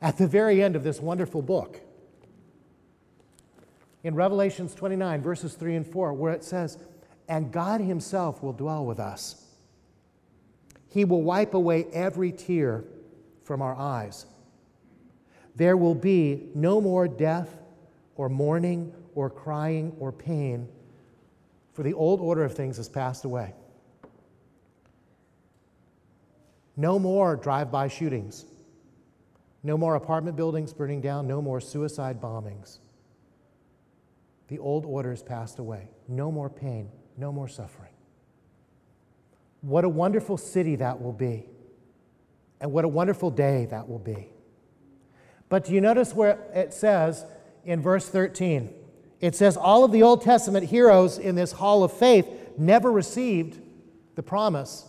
at 0.00 0.16
the 0.16 0.26
very 0.26 0.62
end 0.62 0.76
of 0.76 0.84
this 0.84 1.00
wonderful 1.00 1.42
book. 1.42 1.80
In 4.02 4.14
Revelations 4.14 4.74
29, 4.74 5.22
verses 5.22 5.54
3 5.54 5.76
and 5.76 5.86
4, 5.86 6.12
where 6.12 6.32
it 6.32 6.44
says, 6.44 6.78
And 7.28 7.50
God 7.50 7.80
Himself 7.80 8.42
will 8.42 8.52
dwell 8.52 8.84
with 8.84 9.00
us. 9.00 9.44
He 10.90 11.04
will 11.04 11.22
wipe 11.22 11.54
away 11.54 11.86
every 11.92 12.32
tear 12.32 12.84
from 13.42 13.60
our 13.60 13.74
eyes. 13.74 14.26
There 15.56 15.76
will 15.76 15.94
be 15.94 16.48
no 16.54 16.80
more 16.80 17.06
death 17.06 17.56
or 18.16 18.28
mourning 18.28 18.92
or 19.14 19.30
crying 19.30 19.94
or 19.98 20.12
pain, 20.12 20.68
for 21.72 21.82
the 21.82 21.94
old 21.94 22.20
order 22.20 22.44
of 22.44 22.54
things 22.54 22.76
has 22.76 22.88
passed 22.88 23.24
away. 23.24 23.54
No 26.76 26.98
more 26.98 27.36
drive 27.36 27.70
by 27.70 27.88
shootings. 27.88 28.44
No 29.62 29.78
more 29.78 29.94
apartment 29.94 30.36
buildings 30.36 30.72
burning 30.72 31.00
down. 31.00 31.26
No 31.26 31.40
more 31.40 31.60
suicide 31.60 32.20
bombings. 32.20 32.78
The 34.48 34.58
old 34.58 34.84
order 34.84 35.10
has 35.10 35.22
passed 35.22 35.58
away. 35.58 35.88
No 36.08 36.30
more 36.30 36.50
pain. 36.50 36.90
No 37.16 37.32
more 37.32 37.48
suffering. 37.48 37.92
What 39.62 39.84
a 39.84 39.88
wonderful 39.88 40.36
city 40.36 40.76
that 40.76 41.00
will 41.00 41.12
be. 41.12 41.46
And 42.60 42.72
what 42.72 42.84
a 42.84 42.88
wonderful 42.88 43.30
day 43.30 43.66
that 43.70 43.88
will 43.88 43.98
be. 43.98 44.33
But 45.54 45.66
do 45.66 45.72
you 45.72 45.80
notice 45.80 46.12
where 46.12 46.40
it 46.52 46.74
says 46.74 47.24
in 47.64 47.80
verse 47.80 48.08
13? 48.08 48.74
It 49.20 49.36
says, 49.36 49.56
All 49.56 49.84
of 49.84 49.92
the 49.92 50.02
Old 50.02 50.22
Testament 50.22 50.66
heroes 50.66 51.16
in 51.16 51.36
this 51.36 51.52
hall 51.52 51.84
of 51.84 51.92
faith 51.92 52.26
never 52.58 52.90
received 52.90 53.60
the 54.16 54.22
promise 54.24 54.84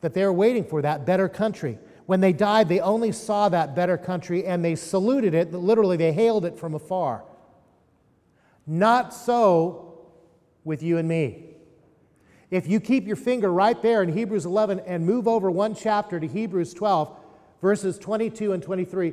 that 0.00 0.14
they 0.14 0.24
were 0.24 0.32
waiting 0.32 0.64
for, 0.64 0.80
that 0.80 1.04
better 1.04 1.28
country. 1.28 1.78
When 2.06 2.22
they 2.22 2.32
died, 2.32 2.70
they 2.70 2.80
only 2.80 3.12
saw 3.12 3.50
that 3.50 3.76
better 3.76 3.98
country 3.98 4.46
and 4.46 4.64
they 4.64 4.76
saluted 4.76 5.34
it, 5.34 5.52
literally, 5.52 5.98
they 5.98 6.14
hailed 6.14 6.46
it 6.46 6.58
from 6.58 6.72
afar. 6.72 7.22
Not 8.66 9.12
so 9.12 10.08
with 10.64 10.82
you 10.82 10.96
and 10.96 11.06
me. 11.06 11.50
If 12.50 12.66
you 12.66 12.80
keep 12.80 13.06
your 13.06 13.16
finger 13.16 13.52
right 13.52 13.82
there 13.82 14.02
in 14.02 14.10
Hebrews 14.10 14.46
11 14.46 14.80
and 14.86 15.04
move 15.04 15.28
over 15.28 15.50
one 15.50 15.74
chapter 15.74 16.18
to 16.18 16.26
Hebrews 16.26 16.72
12, 16.72 17.14
verses 17.60 17.98
22 17.98 18.54
and 18.54 18.62
23, 18.62 19.12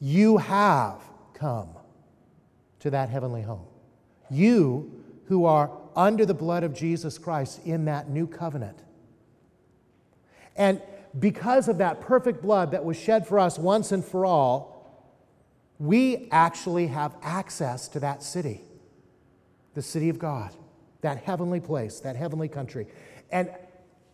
You 0.00 0.38
have 0.38 1.02
come 1.34 1.68
to 2.80 2.90
that 2.90 3.10
heavenly 3.10 3.42
home. 3.42 3.66
You 4.30 4.90
who 5.26 5.44
are 5.44 5.70
under 5.94 6.24
the 6.24 6.34
blood 6.34 6.64
of 6.64 6.74
Jesus 6.74 7.18
Christ 7.18 7.60
in 7.66 7.84
that 7.84 8.08
new 8.08 8.26
covenant. 8.26 8.78
And 10.56 10.80
because 11.18 11.68
of 11.68 11.78
that 11.78 12.00
perfect 12.00 12.40
blood 12.40 12.70
that 12.70 12.84
was 12.84 12.98
shed 12.98 13.26
for 13.26 13.38
us 13.38 13.58
once 13.58 13.92
and 13.92 14.04
for 14.04 14.24
all, 14.24 14.70
we 15.78 16.28
actually 16.30 16.88
have 16.88 17.14
access 17.22 17.88
to 17.88 18.00
that 18.00 18.22
city, 18.22 18.60
the 19.74 19.82
city 19.82 20.08
of 20.08 20.18
God, 20.18 20.54
that 21.00 21.18
heavenly 21.18 21.60
place, 21.60 22.00
that 22.00 22.16
heavenly 22.16 22.48
country. 22.48 22.86
And 23.30 23.50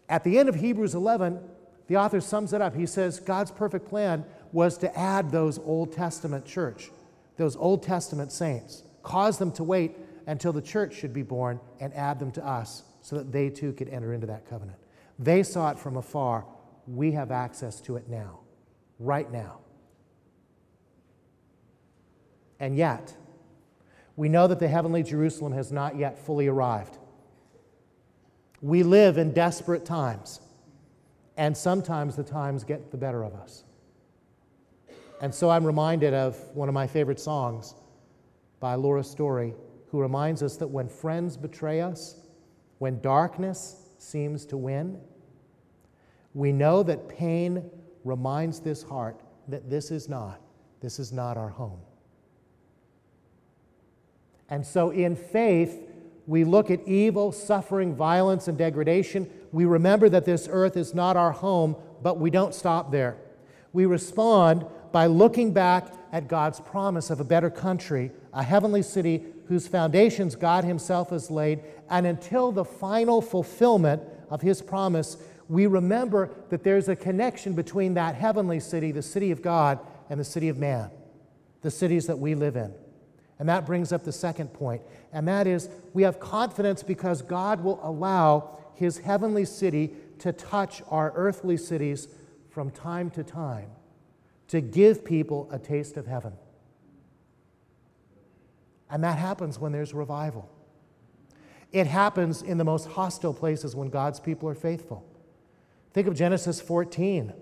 at 0.09 0.23
the 0.23 0.39
end 0.39 0.49
of 0.49 0.55
Hebrews 0.55 0.95
11, 0.95 1.41
the 1.89 1.97
author 1.97 2.21
sums 2.21 2.53
it 2.53 2.61
up. 2.61 2.75
He 2.75 2.87
says 2.87 3.21
God's 3.21 3.51
perfect 3.51 3.89
plan 3.89 4.25
was 4.57 4.79
to 4.79 4.99
add 4.99 5.31
those 5.31 5.59
Old 5.59 5.93
Testament 5.93 6.47
church, 6.47 6.91
those 7.37 7.57
Old 7.57 7.83
Testament 7.83 8.33
saints, 8.33 8.85
cause 9.03 9.37
them 9.37 9.53
to 9.53 9.63
wait 9.63 9.99
until 10.27 10.51
the 10.51 10.63
church 10.63 10.95
should 10.95 11.13
be 11.13 11.23
born 11.23 11.61
and 11.79 11.93
add 11.93 12.19
them 12.19 12.31
to 12.33 12.43
us 12.45 12.83
so 13.03 13.17
that 13.17 13.31
they 13.31 13.51
too 13.51 13.75
could 13.75 13.91
enter 13.91 14.15
into 14.15 14.27
that 14.29 14.49
covenant. 14.49 14.79
They 15.19 15.43
saw 15.43 15.73
it 15.73 15.79
from 15.79 15.99
afar. 15.99 16.47
We 16.87 17.13
have 17.13 17.31
access 17.31 17.83
to 17.83 17.97
it 17.97 18.09
now, 18.09 18.41
right 18.99 19.31
now. 19.31 19.59
And 22.59 22.79
yet, 22.79 23.15
we 24.17 24.31
know 24.31 24.47
that 24.47 24.59
the 24.59 24.69
heavenly 24.69 25.03
Jerusalem 25.03 25.53
has 25.53 25.71
not 25.71 25.99
yet 25.99 26.19
fully 26.19 26.47
arrived. 26.47 26.97
We 28.63 28.85
live 28.85 29.19
in 29.19 29.35
desperate 29.35 29.85
times, 29.85 30.41
and 31.37 31.55
sometimes 31.55 32.17
the 32.17 32.25
times 32.25 32.65
get 32.65 32.91
the 32.91 32.97
better 32.97 33.23
of 33.23 33.35
us. 33.35 33.65
And 35.21 35.35
so 35.35 35.51
I'm 35.51 35.65
reminded 35.65 36.13
of 36.15 36.37
one 36.55 36.69
of 36.69 36.75
my 36.75 36.87
favorite 36.87 37.21
songs 37.21 37.75
by 38.61 38.75
Laura 38.75 39.03
Story, 39.03 39.55
who 39.89 40.01
reminds 40.01 40.43
us 40.43 40.57
that 40.57 40.69
when 40.69 40.89
friends 40.89 41.37
betray 41.37 41.81
us, 41.81 42.21
when 42.79 43.01
darkness 43.01 43.77
seems 43.99 44.45
to 44.47 44.57
win, 44.57 45.01
we 46.35 46.53
know 46.53 46.83
that 46.83 47.09
pain 47.09 47.71
reminds 48.05 48.61
this 48.61 48.83
heart 48.83 49.23
that 49.49 49.71
this 49.71 49.91
is 49.91 50.09
not, 50.09 50.41
this 50.81 50.99
is 50.99 51.13
not 51.13 51.37
our 51.37 51.49
home. 51.49 51.81
And 54.49 54.65
so 54.65 54.91
in 54.91 55.17
faith, 55.17 55.83
we 56.27 56.45
look 56.45 56.71
at 56.71 56.87
evil, 56.87 57.33
suffering, 57.33 57.95
violence, 57.95 58.49
and 58.49 58.59
degradation. 58.59 59.31
We 59.53 59.65
remember 59.65 60.09
that 60.09 60.25
this 60.25 60.49
earth 60.51 60.77
is 60.77 60.95
not 60.95 61.17
our 61.17 61.33
home, 61.33 61.77
but 62.03 62.19
we 62.19 62.31
don't 62.31 62.55
stop 62.55 62.91
there. 62.91 63.17
We 63.73 63.87
respond 63.87 64.67
by 64.93 65.07
looking 65.07 65.53
back 65.53 65.93
at 66.13 66.29
God's 66.29 66.61
promise 66.61 67.11
of 67.11 67.21
a 67.21 67.25
better 67.25 67.51
country, 67.51 68.11
a 68.33 68.43
heavenly 68.43 68.83
city 68.83 69.25
whose 69.49 69.69
foundations 69.69 70.35
God 70.35 70.65
Himself 70.65 71.11
has 71.11 71.31
laid, 71.31 71.61
and 71.91 72.07
until 72.07 72.53
the 72.53 72.65
final 72.65 73.21
fulfillment 73.23 74.03
of 74.31 74.43
His 74.43 74.63
promise, 74.63 75.17
we 75.49 75.67
remember 75.67 76.31
that 76.51 76.65
there's 76.65 76.89
a 76.89 76.97
connection 76.97 77.55
between 77.55 77.95
that 77.95 78.15
heavenly 78.15 78.61
city, 78.61 78.93
the 78.93 79.03
city 79.03 79.31
of 79.31 79.43
God, 79.43 79.79
and 80.11 80.19
the 80.19 80.25
city 80.25 80.49
of 80.49 80.59
man, 80.59 80.91
the 81.63 81.71
cities 81.71 82.07
that 82.07 82.19
we 82.19 82.35
live 82.35 82.57
in. 82.57 82.73
And 83.39 83.49
that 83.49 83.67
brings 83.67 83.93
up 83.93 84.05
the 84.05 84.13
second 84.13 84.53
point, 84.53 84.83
and 85.13 85.29
that 85.29 85.47
is 85.47 85.69
we 85.93 86.03
have 86.03 86.19
confidence 86.19 86.83
because 86.83 87.23
God 87.23 87.63
will 87.63 87.79
allow 87.83 88.59
His 88.75 88.99
heavenly 88.99 89.45
city 89.45 89.93
to 90.21 90.33
touch 90.33 90.83
our 90.89 91.13
earthly 91.15 91.57
cities 91.57 92.09
from 92.49 92.71
time 92.71 93.11
to 93.11 93.23
time 93.23 93.69
to 94.49 94.61
give 94.61 95.05
people 95.05 95.49
a 95.51 95.59
taste 95.59 95.97
of 95.97 96.07
heaven. 96.07 96.33
And 98.89 99.03
that 99.03 99.19
happens 99.19 99.59
when 99.59 99.73
there's 99.73 99.93
revival. 99.93 100.49
It 101.73 101.87
happens 101.87 102.43
in 102.43 102.59
the 102.59 102.65
most 102.65 102.89
hostile 102.89 103.35
places 103.35 103.75
when 103.75 103.89
God's 103.91 104.21
people 104.21 104.49
are 104.49 104.55
faithful. 104.55 105.05
Think 105.93 106.07
of 106.07 106.15
Genesis 106.15 106.61
14, 106.61 107.33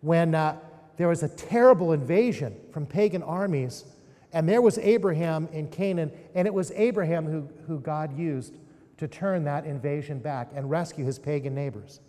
when 0.00 0.34
uh, 0.34 0.58
there 0.96 1.08
was 1.08 1.22
a 1.22 1.28
terrible 1.28 1.92
invasion 1.92 2.54
from 2.72 2.86
pagan 2.86 3.22
armies, 3.22 3.84
and 4.32 4.48
there 4.48 4.60
was 4.60 4.78
Abraham 4.78 5.48
in 5.52 5.68
Canaan, 5.68 6.12
and 6.34 6.46
it 6.46 6.52
was 6.52 6.70
Abraham 6.72 7.24
who, 7.24 7.48
who 7.66 7.80
God 7.80 8.16
used 8.18 8.58
to 8.98 9.08
turn 9.08 9.44
that 9.44 9.64
invasion 9.64 10.18
back 10.18 10.50
and 10.54 10.68
rescue 10.68 11.04
his 11.04 11.18
pagan 11.18 11.54
neighbors. 11.54 12.00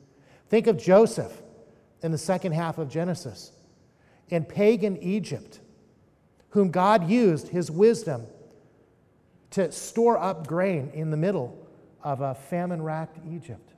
Think 0.50 0.68
of 0.68 0.78
Joseph 0.78 1.42
in 2.02 2.12
the 2.12 2.18
second 2.18 2.54
half 2.54 2.78
of 2.78 2.90
Genesis 2.90 3.52
in 4.30 4.46
pagan 4.46 4.98
Egypt, 4.98 5.60
whom 6.50 6.72
God 6.72 7.10
used 7.10 7.50
his 7.50 7.70
wisdom 7.70 8.26
to 9.52 9.72
store 9.72 10.18
up 10.18 10.48
grain 10.48 10.92
in 10.94 11.12
the 11.12 11.18
middle 11.18 11.68
of 12.04 12.22
a 12.22 12.36
famine 12.36 12.82
racked 12.82 13.18
Egypt. 13.32 13.74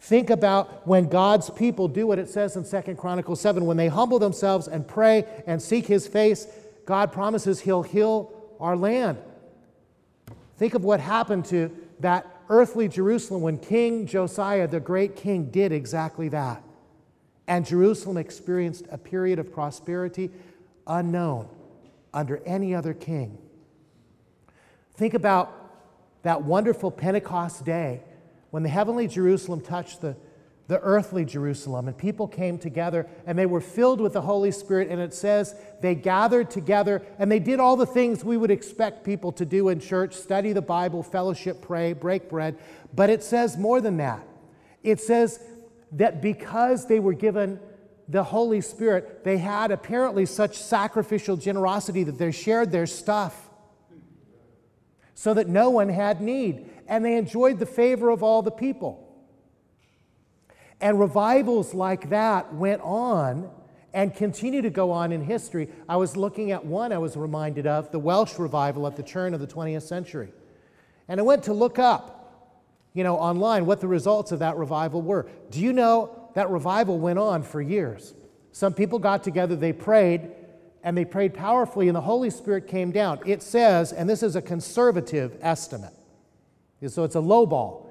Think 0.00 0.30
about 0.30 0.86
when 0.86 1.08
God's 1.08 1.50
people 1.50 1.86
do 1.86 2.06
what 2.06 2.18
it 2.18 2.28
says 2.28 2.56
in 2.56 2.64
2 2.64 2.94
Chronicles 2.94 3.40
7 3.40 3.66
when 3.66 3.76
they 3.76 3.88
humble 3.88 4.18
themselves 4.18 4.66
and 4.66 4.86
pray 4.86 5.26
and 5.46 5.60
seek 5.60 5.86
his 5.86 6.06
face, 6.06 6.46
God 6.86 7.12
promises 7.12 7.60
he'll 7.60 7.82
heal 7.82 8.32
our 8.58 8.76
land. 8.76 9.18
Think 10.56 10.74
of 10.74 10.84
what 10.84 11.00
happened 11.00 11.44
to 11.46 11.70
that 12.00 12.26
earthly 12.48 12.88
Jerusalem 12.88 13.42
when 13.42 13.58
King 13.58 14.06
Josiah, 14.06 14.66
the 14.66 14.80
great 14.80 15.16
king, 15.16 15.50
did 15.50 15.70
exactly 15.70 16.28
that. 16.30 16.62
And 17.50 17.66
Jerusalem 17.66 18.16
experienced 18.16 18.86
a 18.92 18.96
period 18.96 19.40
of 19.40 19.52
prosperity 19.52 20.30
unknown 20.86 21.48
under 22.14 22.40
any 22.46 22.76
other 22.76 22.94
king. 22.94 23.38
Think 24.94 25.14
about 25.14 25.52
that 26.22 26.44
wonderful 26.44 26.92
Pentecost 26.92 27.64
day 27.64 28.02
when 28.52 28.62
the 28.62 28.68
heavenly 28.68 29.08
Jerusalem 29.08 29.62
touched 29.62 30.00
the, 30.00 30.14
the 30.68 30.78
earthly 30.78 31.24
Jerusalem 31.24 31.88
and 31.88 31.98
people 31.98 32.28
came 32.28 32.56
together 32.56 33.08
and 33.26 33.36
they 33.36 33.46
were 33.46 33.60
filled 33.60 34.00
with 34.00 34.12
the 34.12 34.22
Holy 34.22 34.52
Spirit. 34.52 34.86
And 34.88 35.00
it 35.00 35.12
says 35.12 35.56
they 35.80 35.96
gathered 35.96 36.52
together 36.52 37.02
and 37.18 37.32
they 37.32 37.40
did 37.40 37.58
all 37.58 37.74
the 37.74 37.84
things 37.84 38.24
we 38.24 38.36
would 38.36 38.52
expect 38.52 39.02
people 39.02 39.32
to 39.32 39.44
do 39.44 39.70
in 39.70 39.80
church 39.80 40.14
study 40.14 40.52
the 40.52 40.62
Bible, 40.62 41.02
fellowship, 41.02 41.62
pray, 41.62 41.94
break 41.94 42.28
bread. 42.28 42.56
But 42.94 43.10
it 43.10 43.24
says 43.24 43.58
more 43.58 43.80
than 43.80 43.96
that. 43.96 44.24
It 44.84 45.00
says 45.00 45.40
that 45.92 46.22
because 46.22 46.86
they 46.86 47.00
were 47.00 47.14
given 47.14 47.60
the 48.08 48.24
Holy 48.24 48.60
Spirit, 48.60 49.24
they 49.24 49.38
had 49.38 49.70
apparently 49.70 50.26
such 50.26 50.56
sacrificial 50.56 51.36
generosity 51.36 52.02
that 52.04 52.18
they 52.18 52.32
shared 52.32 52.72
their 52.72 52.86
stuff 52.86 53.48
so 55.14 55.34
that 55.34 55.48
no 55.48 55.70
one 55.70 55.88
had 55.88 56.20
need. 56.20 56.68
And 56.88 57.04
they 57.04 57.16
enjoyed 57.16 57.58
the 57.58 57.66
favor 57.66 58.10
of 58.10 58.22
all 58.22 58.42
the 58.42 58.50
people. 58.50 59.06
And 60.80 60.98
revivals 60.98 61.74
like 61.74 62.10
that 62.10 62.54
went 62.54 62.80
on 62.82 63.50
and 63.92 64.14
continue 64.14 64.62
to 64.62 64.70
go 64.70 64.90
on 64.90 65.12
in 65.12 65.22
history. 65.22 65.68
I 65.88 65.96
was 65.96 66.16
looking 66.16 66.52
at 66.52 66.64
one 66.64 66.92
I 66.92 66.98
was 66.98 67.16
reminded 67.16 67.66
of, 67.66 67.90
the 67.90 67.98
Welsh 67.98 68.38
revival 68.38 68.86
at 68.86 68.96
the 68.96 69.02
turn 69.02 69.34
of 69.34 69.40
the 69.40 69.46
20th 69.46 69.82
century. 69.82 70.32
And 71.08 71.20
I 71.20 71.22
went 71.22 71.44
to 71.44 71.52
look 71.52 71.78
up, 71.78 72.19
you 72.92 73.04
know, 73.04 73.16
online 73.16 73.66
what 73.66 73.80
the 73.80 73.88
results 73.88 74.32
of 74.32 74.40
that 74.40 74.56
revival 74.56 75.02
were. 75.02 75.28
Do 75.50 75.60
you 75.60 75.72
know 75.72 76.30
that 76.34 76.50
revival 76.50 76.98
went 76.98 77.18
on 77.18 77.42
for 77.42 77.60
years? 77.60 78.14
Some 78.52 78.74
people 78.74 78.98
got 78.98 79.22
together, 79.22 79.54
they 79.54 79.72
prayed, 79.72 80.30
and 80.82 80.96
they 80.96 81.04
prayed 81.04 81.34
powerfully, 81.34 81.88
and 81.88 81.96
the 81.96 82.00
Holy 82.00 82.30
Spirit 82.30 82.66
came 82.66 82.90
down. 82.90 83.20
It 83.26 83.42
says, 83.42 83.92
and 83.92 84.08
this 84.08 84.22
is 84.22 84.34
a 84.34 84.42
conservative 84.42 85.36
estimate, 85.40 85.92
so 86.86 87.04
it's 87.04 87.14
a 87.14 87.20
low 87.20 87.46
ball. 87.46 87.86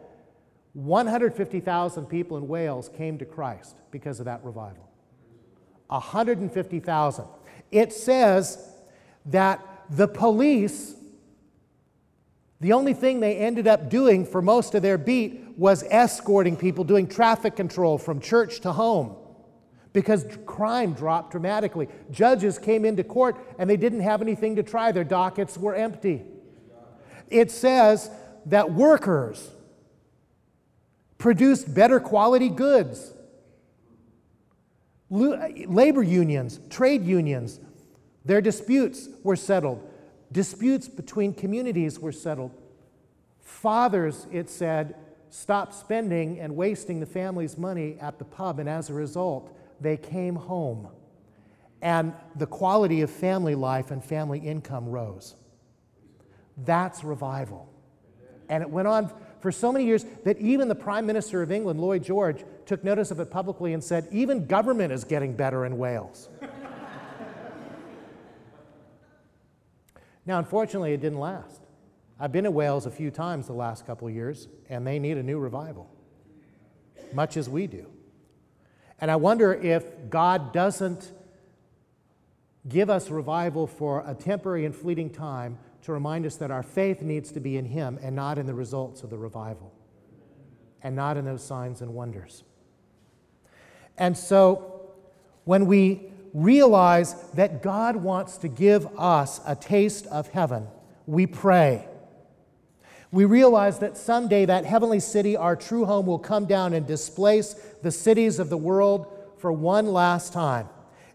150,000 0.74 2.06
people 2.06 2.38
in 2.38 2.48
Wales 2.48 2.90
came 2.90 3.18
to 3.18 3.26
Christ 3.26 3.76
because 3.92 4.20
of 4.20 4.26
that 4.26 4.44
revival. 4.44 4.90
150,000. 5.88 7.26
It 7.72 7.94
says 7.94 8.72
that 9.26 9.66
the 9.90 10.08
police, 10.08 10.96
the 12.62 12.74
only 12.74 12.94
thing 12.94 13.20
they 13.20 13.38
ended 13.38 13.68
up 13.68 13.90
doing 13.90 14.26
for 14.26 14.42
most 14.42 14.76
of 14.76 14.82
their 14.82 14.98
beat 14.98 15.44
was 15.58 15.84
escorting 15.90 16.58
people, 16.58 16.84
doing 16.84 17.08
traffic 17.08 17.56
control 17.56 17.98
from 17.98 18.20
church 18.20 18.60
to 18.62 18.72
home 18.72 19.16
because 19.94 20.26
crime 20.46 20.94
dropped 20.94 21.32
dramatically. 21.32 21.88
Judges 22.12 22.60
came 22.60 22.86
into 22.86 23.04
court 23.04 23.38
and 23.58 23.70
they 23.70 23.78
didn't 23.78 24.02
have 24.02 24.22
anything 24.22 24.56
to 24.58 24.64
try, 24.64 24.92
their 24.92 25.04
dockets 25.04 25.58
were 25.58 25.76
empty. 25.76 26.24
It 27.30 27.52
says 27.52 28.10
that 28.48 28.72
workers 28.72 29.52
produced 31.18 31.74
better 31.74 32.00
quality 32.00 32.50
goods. 32.50 33.14
Uh, 35.12 35.48
labor 35.66 36.04
unions, 36.04 36.60
trade 36.70 37.04
unions, 37.04 37.60
their 38.26 38.42
disputes 38.42 39.10
were 39.24 39.36
settled. 39.36 39.86
Disputes 40.32 40.88
between 40.88 41.34
communities 41.34 42.00
were 42.00 42.12
settled. 42.12 42.52
Fathers, 43.42 44.28
it 44.32 44.50
said, 44.50 44.96
stopped 45.30 45.74
spending 45.74 46.40
and 46.40 46.56
wasting 46.56 47.00
the 47.00 47.06
family's 47.06 47.58
money 47.58 47.98
at 48.00 48.20
the 48.20 48.26
pub, 48.26 48.60
and 48.60 48.70
as 48.70 48.90
a 48.90 48.94
result, 48.94 49.56
they 49.82 49.98
came 49.98 50.36
home, 50.36 50.88
and 51.82 52.14
the 52.36 52.46
quality 52.46 53.02
of 53.02 53.10
family 53.10 53.56
life 53.56 53.92
and 53.92 54.04
family 54.04 54.40
income 54.40 54.88
rose. 54.90 55.36
That's 56.58 57.04
revival. 57.04 57.72
And 58.50 58.62
it 58.64 58.70
went 58.70 58.88
on 58.88 59.12
for 59.40 59.52
so 59.52 59.72
many 59.72 59.86
years 59.86 60.06
that 60.26 60.38
even 60.40 60.68
the 60.68 60.76
Prime 60.76 61.06
Minister 61.06 61.42
of 61.42 61.52
England, 61.52 61.80
Lloyd 61.80 62.04
George, 62.04 62.44
took 62.66 62.84
notice 62.84 63.12
of 63.12 63.20
it 63.20 63.32
publicly 63.32 63.74
and 63.74 63.84
said, 63.84 64.08
even 64.12 64.46
government 64.48 64.92
is 64.92 65.04
getting 65.04 65.34
better 65.34 65.66
in 65.66 65.78
Wales. 65.78 66.30
Now, 70.30 70.38
unfortunately, 70.38 70.94
it 70.94 71.02
didn't 71.02 71.18
last. 71.18 71.60
I've 72.20 72.32
been 72.32 72.44
to 72.44 72.52
Wales 72.52 72.86
a 72.86 72.92
few 72.92 73.10
times 73.10 73.48
the 73.48 73.54
last 73.54 73.88
couple 73.88 74.08
of 74.08 74.14
years, 74.14 74.48
and 74.70 74.86
they 74.86 75.00
need 75.00 75.18
a 75.18 75.24
new 75.24 75.40
revival, 75.40 75.90
much 77.12 77.36
as 77.36 77.50
we 77.50 77.66
do. 77.66 77.88
And 79.02 79.10
I 79.10 79.16
wonder 79.16 79.52
if 79.52 80.08
God 80.08 80.54
doesn't 80.54 81.12
give 82.68 82.92
us 82.92 83.10
revival 83.10 83.66
for 83.66 84.04
a 84.06 84.14
temporary 84.14 84.66
and 84.66 84.76
fleeting 84.76 85.10
time 85.10 85.58
to 85.82 85.94
remind 85.94 86.28
us 86.28 86.36
that 86.36 86.52
our 86.52 86.62
faith 86.62 87.02
needs 87.02 87.32
to 87.32 87.40
be 87.40 87.58
in 87.58 87.66
Him 87.66 87.98
and 88.00 88.16
not 88.16 88.38
in 88.38 88.46
the 88.46 88.54
results 88.54 89.02
of 89.02 89.10
the 89.10 89.18
revival, 89.18 89.74
and 90.84 90.96
not 90.96 91.18
in 91.18 91.26
those 91.26 91.44
signs 91.44 91.82
and 91.82 91.96
wonders. 91.96 92.44
And 93.98 94.16
so, 94.16 94.92
when 95.46 95.66
we 95.66 96.09
realize 96.34 97.16
that 97.34 97.64
God 97.64 97.96
wants 97.96 98.38
to 98.40 98.48
give 98.48 98.88
us 98.98 99.40
a 99.46 99.56
taste 99.56 100.06
of 100.08 100.28
heaven, 100.30 100.68
we 101.06 101.26
pray. 101.26 101.88
We 103.12 103.26
realize 103.26 103.80
that 103.80 103.98
someday 103.98 104.46
that 104.46 104.66
heavenly 104.66 105.00
city, 105.00 105.36
our 105.36 105.56
true 105.56 105.86
home, 105.86 106.06
will 106.06 106.20
come 106.20 106.46
down 106.46 106.74
and 106.74 106.86
displace 106.86 107.54
the 107.82 107.92
cities 107.92 108.38
of 108.38 108.50
the 108.50 108.58
world 108.58 109.08
for 109.40 109.52
one 109.52 109.88
last 109.88 110.32
time. 110.32 110.70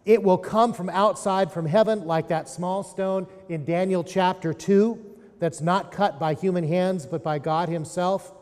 It 0.04 0.22
will 0.22 0.38
come 0.38 0.72
from 0.72 0.90
outside 0.90 1.52
from 1.52 1.66
heaven, 1.66 2.04
like 2.04 2.28
that 2.28 2.48
small 2.48 2.82
stone 2.82 3.26
in 3.48 3.64
Daniel 3.64 4.02
chapter 4.02 4.52
2, 4.52 5.12
that's 5.38 5.60
not 5.60 5.92
cut 5.92 6.18
by 6.18 6.34
human 6.34 6.64
hands, 6.64 7.06
but 7.06 7.22
by 7.22 7.38
God 7.38 7.68
Himself. 7.68 8.32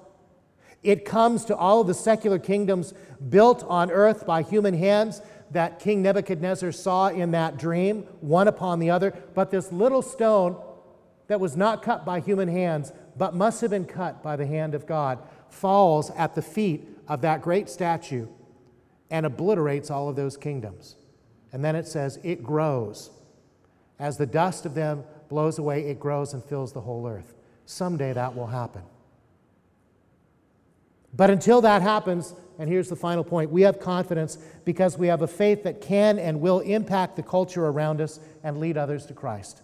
It 0.82 1.04
comes 1.04 1.44
to 1.44 1.56
all 1.56 1.80
of 1.80 1.86
the 1.86 1.94
secular 1.94 2.38
kingdoms 2.38 2.92
built 3.28 3.64
on 3.64 3.90
earth 3.90 4.26
by 4.26 4.42
human 4.42 4.74
hands 4.74 5.20
that 5.52 5.78
King 5.78 6.02
Nebuchadnezzar 6.02 6.72
saw 6.72 7.08
in 7.08 7.30
that 7.32 7.56
dream, 7.56 8.02
one 8.20 8.48
upon 8.48 8.78
the 8.78 8.90
other. 8.90 9.12
But 9.34 9.50
this 9.50 9.70
little 9.70 10.02
stone 10.02 10.60
that 11.28 11.40
was 11.40 11.56
not 11.56 11.82
cut 11.82 12.04
by 12.04 12.20
human 12.20 12.48
hands 12.48 12.92
but 13.16 13.34
must 13.34 13.60
have 13.60 13.70
been 13.70 13.84
cut 13.84 14.22
by 14.22 14.36
the 14.36 14.46
hand 14.46 14.74
of 14.74 14.86
God, 14.86 15.18
falls 15.50 16.10
at 16.12 16.34
the 16.34 16.42
feet 16.42 16.88
of 17.08 17.20
that 17.20 17.42
great 17.42 17.68
statue 17.68 18.26
and 19.10 19.26
obliterates 19.26 19.90
all 19.90 20.08
of 20.08 20.16
those 20.16 20.36
kingdoms. 20.36 20.96
And 21.52 21.62
then 21.62 21.76
it 21.76 21.86
says, 21.86 22.18
it 22.22 22.42
grows. 22.42 23.10
As 23.98 24.16
the 24.16 24.26
dust 24.26 24.64
of 24.64 24.74
them 24.74 25.04
blows 25.28 25.58
away, 25.58 25.82
it 25.88 26.00
grows 26.00 26.32
and 26.32 26.42
fills 26.42 26.72
the 26.72 26.80
whole 26.80 27.06
earth. 27.06 27.34
Someday 27.66 28.14
that 28.14 28.34
will 28.34 28.46
happen. 28.46 28.82
But 31.14 31.30
until 31.30 31.60
that 31.60 31.82
happens, 31.82 32.34
and 32.58 32.68
here's 32.68 32.88
the 32.88 32.96
final 32.96 33.24
point 33.24 33.50
we 33.50 33.62
have 33.62 33.80
confidence 33.80 34.38
because 34.64 34.96
we 34.96 35.08
have 35.08 35.22
a 35.22 35.28
faith 35.28 35.64
that 35.64 35.80
can 35.80 36.18
and 36.18 36.40
will 36.40 36.60
impact 36.60 37.16
the 37.16 37.22
culture 37.22 37.66
around 37.66 38.00
us 38.00 38.20
and 38.42 38.58
lead 38.58 38.76
others 38.76 39.06
to 39.06 39.14
Christ. 39.14 39.62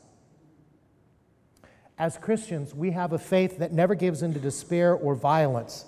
As 1.98 2.16
Christians, 2.16 2.74
we 2.74 2.92
have 2.92 3.12
a 3.12 3.18
faith 3.18 3.58
that 3.58 3.72
never 3.72 3.94
gives 3.94 4.22
into 4.22 4.38
despair 4.38 4.94
or 4.94 5.14
violence. 5.14 5.84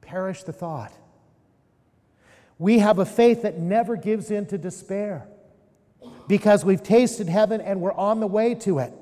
Perish 0.00 0.42
the 0.42 0.52
thought. 0.52 0.92
We 2.58 2.78
have 2.78 2.98
a 2.98 3.06
faith 3.06 3.42
that 3.42 3.58
never 3.58 3.96
gives 3.96 4.30
in 4.30 4.46
to 4.46 4.58
despair 4.58 5.28
because 6.26 6.64
we've 6.64 6.82
tasted 6.82 7.28
heaven 7.28 7.60
and 7.60 7.80
we're 7.80 7.92
on 7.92 8.20
the 8.20 8.26
way 8.26 8.54
to 8.54 8.78
it. 8.78 8.92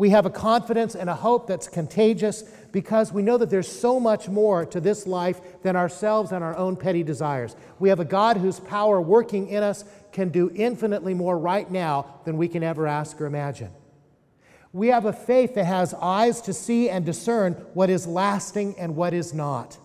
We 0.00 0.08
have 0.08 0.24
a 0.24 0.30
confidence 0.30 0.94
and 0.94 1.10
a 1.10 1.14
hope 1.14 1.46
that's 1.46 1.68
contagious 1.68 2.40
because 2.72 3.12
we 3.12 3.20
know 3.20 3.36
that 3.36 3.50
there's 3.50 3.68
so 3.68 4.00
much 4.00 4.30
more 4.30 4.64
to 4.64 4.80
this 4.80 5.06
life 5.06 5.42
than 5.62 5.76
ourselves 5.76 6.32
and 6.32 6.42
our 6.42 6.56
own 6.56 6.76
petty 6.76 7.02
desires. 7.02 7.54
We 7.78 7.90
have 7.90 8.00
a 8.00 8.06
God 8.06 8.38
whose 8.38 8.60
power 8.60 8.98
working 8.98 9.48
in 9.48 9.62
us 9.62 9.84
can 10.10 10.30
do 10.30 10.50
infinitely 10.54 11.12
more 11.12 11.36
right 11.36 11.70
now 11.70 12.14
than 12.24 12.38
we 12.38 12.48
can 12.48 12.62
ever 12.62 12.86
ask 12.86 13.20
or 13.20 13.26
imagine. 13.26 13.72
We 14.72 14.88
have 14.88 15.04
a 15.04 15.12
faith 15.12 15.54
that 15.56 15.66
has 15.66 15.92
eyes 15.92 16.40
to 16.42 16.54
see 16.54 16.88
and 16.88 17.04
discern 17.04 17.52
what 17.74 17.90
is 17.90 18.06
lasting 18.06 18.78
and 18.78 18.96
what 18.96 19.12
is 19.12 19.34
not. 19.34 19.76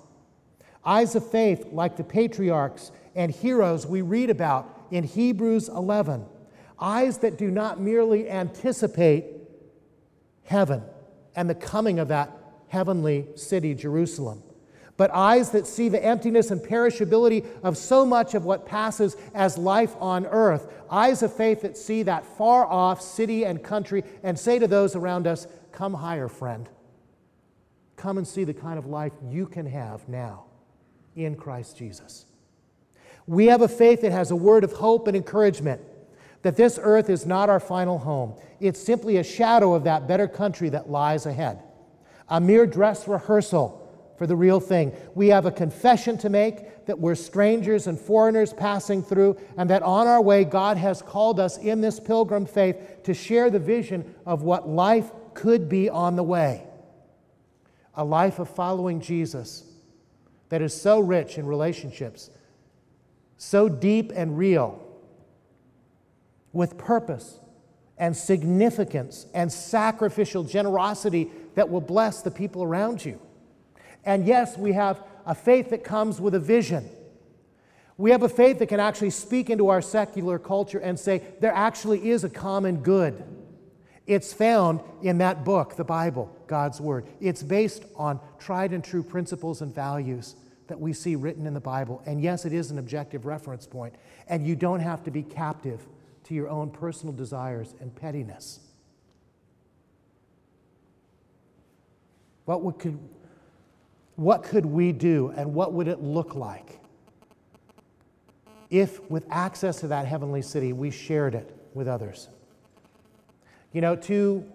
Eyes 0.85 1.15
of 1.15 1.29
faith, 1.29 1.65
like 1.73 1.97
the 1.97 2.05
patriarchs 2.05 2.93
and 3.15 3.33
heroes 3.33 3.85
we 3.85 4.01
read 4.01 4.29
about 4.29 4.87
in 4.91 5.03
Hebrews 5.03 5.67
11. 5.67 6.25
Eyes 6.79 7.17
that 7.17 7.37
do 7.37 7.51
not 7.51 7.81
merely 7.81 8.29
anticipate 8.29 9.25
heaven 10.45 10.83
and 11.35 11.49
the 11.49 11.55
coming 11.55 11.99
of 11.99 12.07
that 12.07 12.31
heavenly 12.69 13.27
city, 13.35 13.73
Jerusalem, 13.73 14.41
but 14.97 15.11
eyes 15.11 15.51
that 15.51 15.67
see 15.67 15.89
the 15.89 16.03
emptiness 16.03 16.51
and 16.51 16.61
perishability 16.61 17.45
of 17.63 17.77
so 17.77 18.05
much 18.05 18.33
of 18.33 18.45
what 18.45 18.65
passes 18.65 19.17
as 19.33 19.57
life 19.57 19.93
on 19.99 20.25
earth. 20.27 20.71
Eyes 20.89 21.21
of 21.21 21.33
faith 21.33 21.61
that 21.63 21.77
see 21.77 22.03
that 22.03 22.25
far 22.25 22.65
off 22.65 23.01
city 23.01 23.43
and 23.43 23.61
country 23.61 24.03
and 24.23 24.39
say 24.39 24.57
to 24.57 24.67
those 24.67 24.95
around 24.95 25.27
us, 25.27 25.47
Come 25.73 25.93
higher, 25.93 26.29
friend. 26.29 26.69
Come 27.97 28.17
and 28.17 28.25
see 28.25 28.45
the 28.45 28.53
kind 28.53 28.79
of 28.79 28.85
life 28.85 29.11
you 29.29 29.45
can 29.45 29.65
have 29.65 30.07
now 30.07 30.45
in 31.15 31.35
Christ 31.35 31.77
Jesus. 31.77 32.25
We 33.27 33.47
have 33.47 33.61
a 33.61 33.67
faith 33.67 34.01
that 34.01 34.11
has 34.11 34.31
a 34.31 34.35
word 34.35 34.63
of 34.63 34.73
hope 34.73 35.07
and 35.07 35.17
encouragement 35.17 35.81
that 36.45 36.55
this 36.55 36.77
earth 36.79 37.09
is 37.09 37.25
not 37.25 37.49
our 37.49 37.59
final 37.59 37.97
home. 37.97 38.35
It's 38.59 38.79
simply 38.79 39.17
a 39.17 39.23
shadow 39.23 39.73
of 39.73 39.85
that 39.85 40.07
better 40.07 40.27
country 40.27 40.69
that 40.69 40.87
lies 40.87 41.25
ahead, 41.25 41.63
a 42.29 42.39
mere 42.39 42.67
dress 42.67 43.07
rehearsal 43.07 43.81
for 44.15 44.27
the 44.27 44.35
real 44.35 44.59
thing. 44.59 44.95
We 45.15 45.29
have 45.29 45.47
a 45.47 45.51
confession 45.51 46.19
to 46.19 46.29
make 46.29 46.85
that 46.85 46.99
we're 46.99 47.15
strangers 47.15 47.87
and 47.87 47.99
foreigners 47.99 48.53
passing 48.53 49.01
through, 49.01 49.39
and 49.57 49.71
that 49.71 49.81
on 49.81 50.05
our 50.05 50.21
way, 50.21 50.43
God 50.43 50.77
has 50.77 51.01
called 51.01 51.39
us 51.39 51.57
in 51.57 51.81
this 51.81 51.99
pilgrim 51.99 52.45
faith 52.45 53.01
to 53.05 53.15
share 53.15 53.49
the 53.49 53.57
vision 53.57 54.13
of 54.23 54.43
what 54.43 54.69
life 54.69 55.11
could 55.33 55.67
be 55.67 55.89
on 55.89 56.15
the 56.15 56.21
way. 56.21 56.67
A 57.95 58.05
life 58.05 58.37
of 58.37 58.51
following 58.51 59.01
Jesus 59.01 59.63
that 60.49 60.61
is 60.61 60.79
so 60.79 60.99
rich 60.99 61.39
in 61.39 61.47
relationships, 61.47 62.29
so 63.35 63.67
deep 63.67 64.11
and 64.13 64.37
real, 64.37 64.84
with 66.55 66.77
purpose 66.77 67.39
and 67.97 68.15
significance 68.15 69.25
and 69.33 69.51
sacrificial 69.51 70.43
generosity 70.43 71.29
that 71.55 71.69
will 71.69 71.81
bless 71.81 72.21
the 72.21 72.31
people 72.31 72.63
around 72.63 73.03
you. 73.03 73.19
And 74.03 74.25
yes, 74.25 74.57
we 74.57 74.73
have 74.73 75.03
a 75.25 75.35
faith 75.35 75.69
that 75.69 75.83
comes 75.83 76.19
with 76.19 76.33
a 76.33 76.39
vision. 76.39 76.89
We 77.97 78.11
have 78.11 78.23
a 78.23 78.29
faith 78.29 78.59
that 78.59 78.67
can 78.67 78.79
actually 78.79 79.09
speak 79.09 79.49
into 79.49 79.69
our 79.69 79.81
secular 79.81 80.37
culture 80.39 80.79
and 80.79 80.99
say 80.99 81.23
there 81.39 81.53
actually 81.53 82.09
is 82.09 82.23
a 82.23 82.29
common 82.29 82.77
good. 82.77 83.23
It's 84.05 84.33
found 84.33 84.81
in 85.01 85.17
that 85.19 85.43
book, 85.43 85.75
the 85.75 85.83
Bible, 85.83 86.35
God's 86.47 86.79
Word. 86.79 87.05
It's 87.19 87.41
based 87.41 87.83
on 87.95 88.19
tried 88.37 88.71
and 88.71 88.83
true 88.83 89.01
principles 89.01 89.61
and 89.61 89.73
values 89.73 90.35
that 90.67 90.79
we 90.79 90.93
see 90.93 91.15
written 91.15 91.47
in 91.47 91.53
the 91.53 91.59
Bible. 91.59 92.03
And 92.05 92.21
yes, 92.21 92.45
it 92.45 92.53
is 92.53 92.69
an 92.69 92.77
objective 92.77 93.25
reference 93.25 93.65
point. 93.65 93.95
And 94.27 94.45
you 94.45 94.55
don't 94.55 94.81
have 94.81 95.03
to 95.05 95.11
be 95.11 95.23
captive 95.23 95.81
to 96.25 96.33
your 96.33 96.49
own 96.49 96.69
personal 96.69 97.13
desires 97.13 97.73
and 97.79 97.95
pettiness. 97.95 98.59
What 102.45 102.79
could, 102.79 102.99
what 104.15 104.43
could 104.43 104.65
we 104.65 104.91
do 104.91 105.33
and 105.35 105.53
what 105.53 105.73
would 105.73 105.87
it 105.87 106.01
look 106.01 106.35
like 106.35 106.79
if, 108.69 109.01
with 109.09 109.25
access 109.29 109.79
to 109.79 109.87
that 109.87 110.05
heavenly 110.05 110.41
city, 110.41 110.73
we 110.73 110.91
shared 110.91 111.33
it 111.33 111.55
with 111.73 111.87
others? 111.87 112.29
You 113.71 113.81
know, 113.81 113.95
two, 113.95 114.45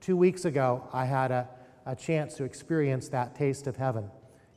two 0.00 0.16
weeks 0.16 0.44
ago, 0.44 0.88
I 0.92 1.04
had 1.04 1.30
a, 1.30 1.48
a 1.84 1.96
chance 1.96 2.34
to 2.34 2.44
experience 2.44 3.08
that 3.08 3.34
taste 3.34 3.66
of 3.66 3.76
heaven 3.76 4.10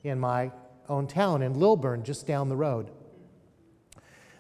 in 0.04 0.20
my 0.20 0.52
own 0.88 1.08
town, 1.08 1.42
in 1.42 1.60
Lilburn, 1.60 2.04
just 2.04 2.28
down 2.28 2.50
the 2.50 2.56
road. 2.56 2.92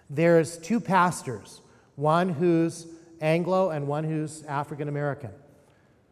There's 0.09 0.57
two 0.59 0.79
pastors, 0.79 1.61
one 1.95 2.29
who's 2.29 2.88
Anglo 3.21 3.69
and 3.69 3.88
one 3.88 4.03
who's 4.03 4.43
African 4.43 4.88
American, 4.88 5.31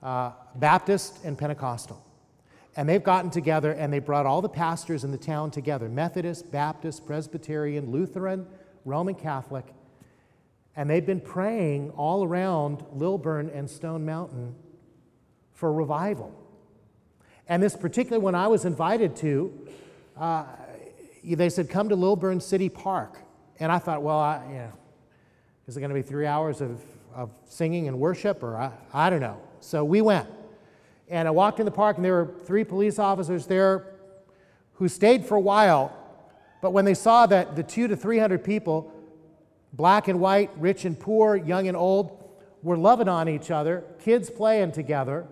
uh, 0.01 0.31
Baptist 0.55 1.23
and 1.23 1.37
Pentecostal. 1.37 2.03
And 2.75 2.89
they've 2.89 3.03
gotten 3.03 3.29
together 3.29 3.71
and 3.71 3.93
they 3.93 3.99
brought 3.99 4.25
all 4.25 4.41
the 4.41 4.49
pastors 4.49 5.03
in 5.03 5.11
the 5.11 5.17
town 5.17 5.51
together 5.51 5.87
Methodist, 5.89 6.51
Baptist, 6.51 7.05
Presbyterian, 7.05 7.91
Lutheran, 7.91 8.47
Roman 8.85 9.15
Catholic. 9.15 9.65
And 10.75 10.89
they've 10.89 11.05
been 11.05 11.21
praying 11.21 11.91
all 11.91 12.23
around 12.23 12.83
Lilburn 12.91 13.49
and 13.51 13.69
Stone 13.69 14.05
Mountain 14.05 14.55
for 15.53 15.71
revival. 15.71 16.33
And 17.47 17.61
this 17.61 17.75
particular 17.75 18.19
one 18.19 18.33
I 18.33 18.47
was 18.47 18.65
invited 18.65 19.15
to, 19.17 19.67
uh, 20.17 20.45
they 21.23 21.49
said, 21.49 21.69
come 21.69 21.89
to 21.89 21.95
Lilburn 21.95 22.39
City 22.39 22.69
Park. 22.69 23.19
And 23.59 23.71
I 23.71 23.77
thought, 23.77 24.01
well, 24.01 24.17
I, 24.17 24.43
you 24.47 24.55
know, 24.55 24.71
is 25.67 25.77
it 25.77 25.79
going 25.79 25.89
to 25.89 25.95
be 25.95 26.01
three 26.01 26.25
hours 26.25 26.61
of, 26.61 26.81
of 27.15 27.29
singing 27.45 27.87
and 27.87 27.99
worship? 27.99 28.43
Or 28.43 28.57
I, 28.57 28.71
I 28.93 29.09
don't 29.09 29.21
know. 29.21 29.41
So 29.59 29.83
we 29.85 30.01
went. 30.01 30.27
And 31.09 31.27
I 31.27 31.31
walked 31.31 31.59
in 31.59 31.65
the 31.65 31.71
park, 31.71 31.97
and 31.97 32.05
there 32.05 32.13
were 32.13 32.33
three 32.43 32.63
police 32.63 32.99
officers 32.99 33.45
there 33.45 33.93
who 34.73 34.87
stayed 34.87 35.25
for 35.25 35.35
a 35.35 35.41
while. 35.41 35.97
But 36.61 36.71
when 36.71 36.85
they 36.85 36.93
saw 36.93 37.25
that 37.27 37.55
the 37.55 37.63
two 37.63 37.87
to 37.87 37.95
300 37.95 38.43
people, 38.43 38.93
black 39.73 40.07
and 40.07 40.19
white, 40.19 40.49
rich 40.57 40.85
and 40.85 40.99
poor, 40.99 41.35
young 41.35 41.67
and 41.67 41.77
old, 41.77 42.19
were 42.61 42.77
loving 42.77 43.09
on 43.09 43.27
each 43.27 43.51
other, 43.51 43.83
kids 44.03 44.29
playing 44.29 44.71
together, 44.71 45.27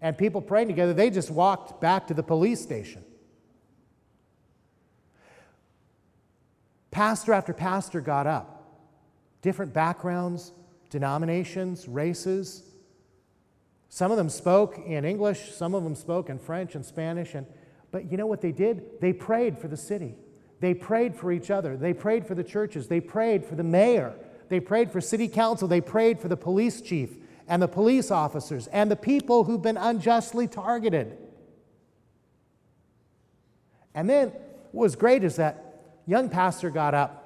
and 0.00 0.16
people 0.18 0.40
praying 0.40 0.68
together, 0.68 0.92
they 0.92 1.10
just 1.10 1.30
walked 1.30 1.80
back 1.80 2.06
to 2.08 2.14
the 2.14 2.22
police 2.22 2.60
station. 2.60 3.04
Pastor 6.90 7.32
after 7.32 7.52
pastor 7.52 8.00
got 8.00 8.26
up. 8.26 8.53
Different 9.44 9.74
backgrounds, 9.74 10.52
denominations, 10.88 11.86
races, 11.86 12.62
some 13.90 14.10
of 14.10 14.16
them 14.16 14.30
spoke 14.30 14.78
in 14.86 15.04
English, 15.04 15.52
some 15.52 15.74
of 15.74 15.84
them 15.84 15.94
spoke 15.94 16.30
in 16.30 16.38
French 16.38 16.74
and 16.74 16.84
Spanish. 16.84 17.34
And, 17.34 17.46
but 17.90 18.10
you 18.10 18.16
know 18.16 18.26
what 18.26 18.40
they 18.40 18.52
did? 18.52 19.00
They 19.02 19.12
prayed 19.12 19.58
for 19.58 19.68
the 19.68 19.76
city. 19.76 20.16
They 20.60 20.72
prayed 20.72 21.14
for 21.14 21.30
each 21.30 21.50
other. 21.50 21.76
They 21.76 21.92
prayed 21.92 22.26
for 22.26 22.34
the 22.34 22.42
churches. 22.42 22.88
They 22.88 23.00
prayed 23.00 23.44
for 23.44 23.54
the 23.54 23.62
mayor. 23.62 24.14
They 24.48 24.60
prayed 24.60 24.90
for 24.90 25.02
city 25.02 25.28
council. 25.28 25.68
They 25.68 25.82
prayed 25.82 26.18
for 26.18 26.28
the 26.28 26.36
police 26.36 26.80
chief 26.80 27.10
and 27.46 27.60
the 27.60 27.68
police 27.68 28.10
officers 28.10 28.66
and 28.68 28.90
the 28.90 28.96
people 28.96 29.44
who've 29.44 29.60
been 29.60 29.76
unjustly 29.76 30.48
targeted. 30.48 31.18
And 33.94 34.08
then 34.08 34.30
what 34.72 34.82
was 34.82 34.96
great 34.96 35.22
is 35.22 35.36
that 35.36 35.82
young 36.06 36.30
pastor 36.30 36.70
got 36.70 36.94
up 36.94 37.20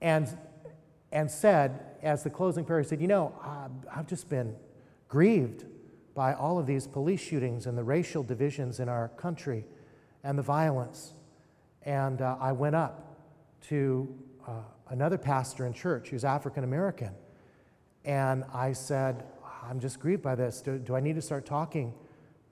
and, 0.00 0.28
and 1.12 1.30
said, 1.30 1.80
as 2.02 2.22
the 2.22 2.30
closing 2.30 2.64
prayer, 2.64 2.80
he 2.80 2.86
said, 2.86 3.00
You 3.00 3.08
know, 3.08 3.34
I've 3.94 4.06
just 4.06 4.28
been 4.28 4.56
grieved 5.08 5.64
by 6.14 6.34
all 6.34 6.58
of 6.58 6.66
these 6.66 6.86
police 6.86 7.20
shootings 7.20 7.66
and 7.66 7.76
the 7.76 7.84
racial 7.84 8.22
divisions 8.22 8.80
in 8.80 8.88
our 8.88 9.08
country 9.08 9.64
and 10.22 10.38
the 10.38 10.42
violence. 10.42 11.14
And 11.82 12.20
uh, 12.20 12.36
I 12.40 12.52
went 12.52 12.76
up 12.76 13.16
to 13.68 14.14
uh, 14.46 14.52
another 14.88 15.18
pastor 15.18 15.66
in 15.66 15.72
church 15.72 16.08
who's 16.08 16.24
African 16.24 16.64
American. 16.64 17.14
And 18.04 18.44
I 18.52 18.72
said, 18.72 19.24
I'm 19.62 19.80
just 19.80 20.00
grieved 20.00 20.22
by 20.22 20.34
this. 20.34 20.60
Do, 20.60 20.78
do 20.78 20.94
I 20.94 21.00
need 21.00 21.16
to 21.16 21.22
start 21.22 21.46
talking, 21.46 21.94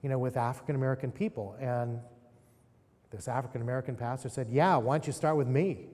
you 0.01 0.09
know, 0.09 0.19
with 0.19 0.37
African 0.37 0.75
American 0.75 1.11
people? 1.11 1.55
And 1.59 1.99
this 3.11 3.27
African 3.27 3.61
American 3.61 3.95
pastor 3.95 4.29
said, 4.29 4.47
Yeah, 4.49 4.77
why 4.77 4.97
don't 4.97 5.07
you 5.07 5.13
start 5.13 5.37
with 5.37 5.47
me? 5.47 5.87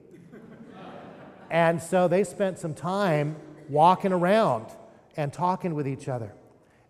And 1.50 1.82
so 1.82 2.08
they 2.08 2.24
spent 2.24 2.58
some 2.58 2.74
time 2.74 3.36
walking 3.68 4.12
around 4.12 4.66
and 5.16 5.32
talking 5.32 5.74
with 5.74 5.88
each 5.88 6.08
other. 6.08 6.32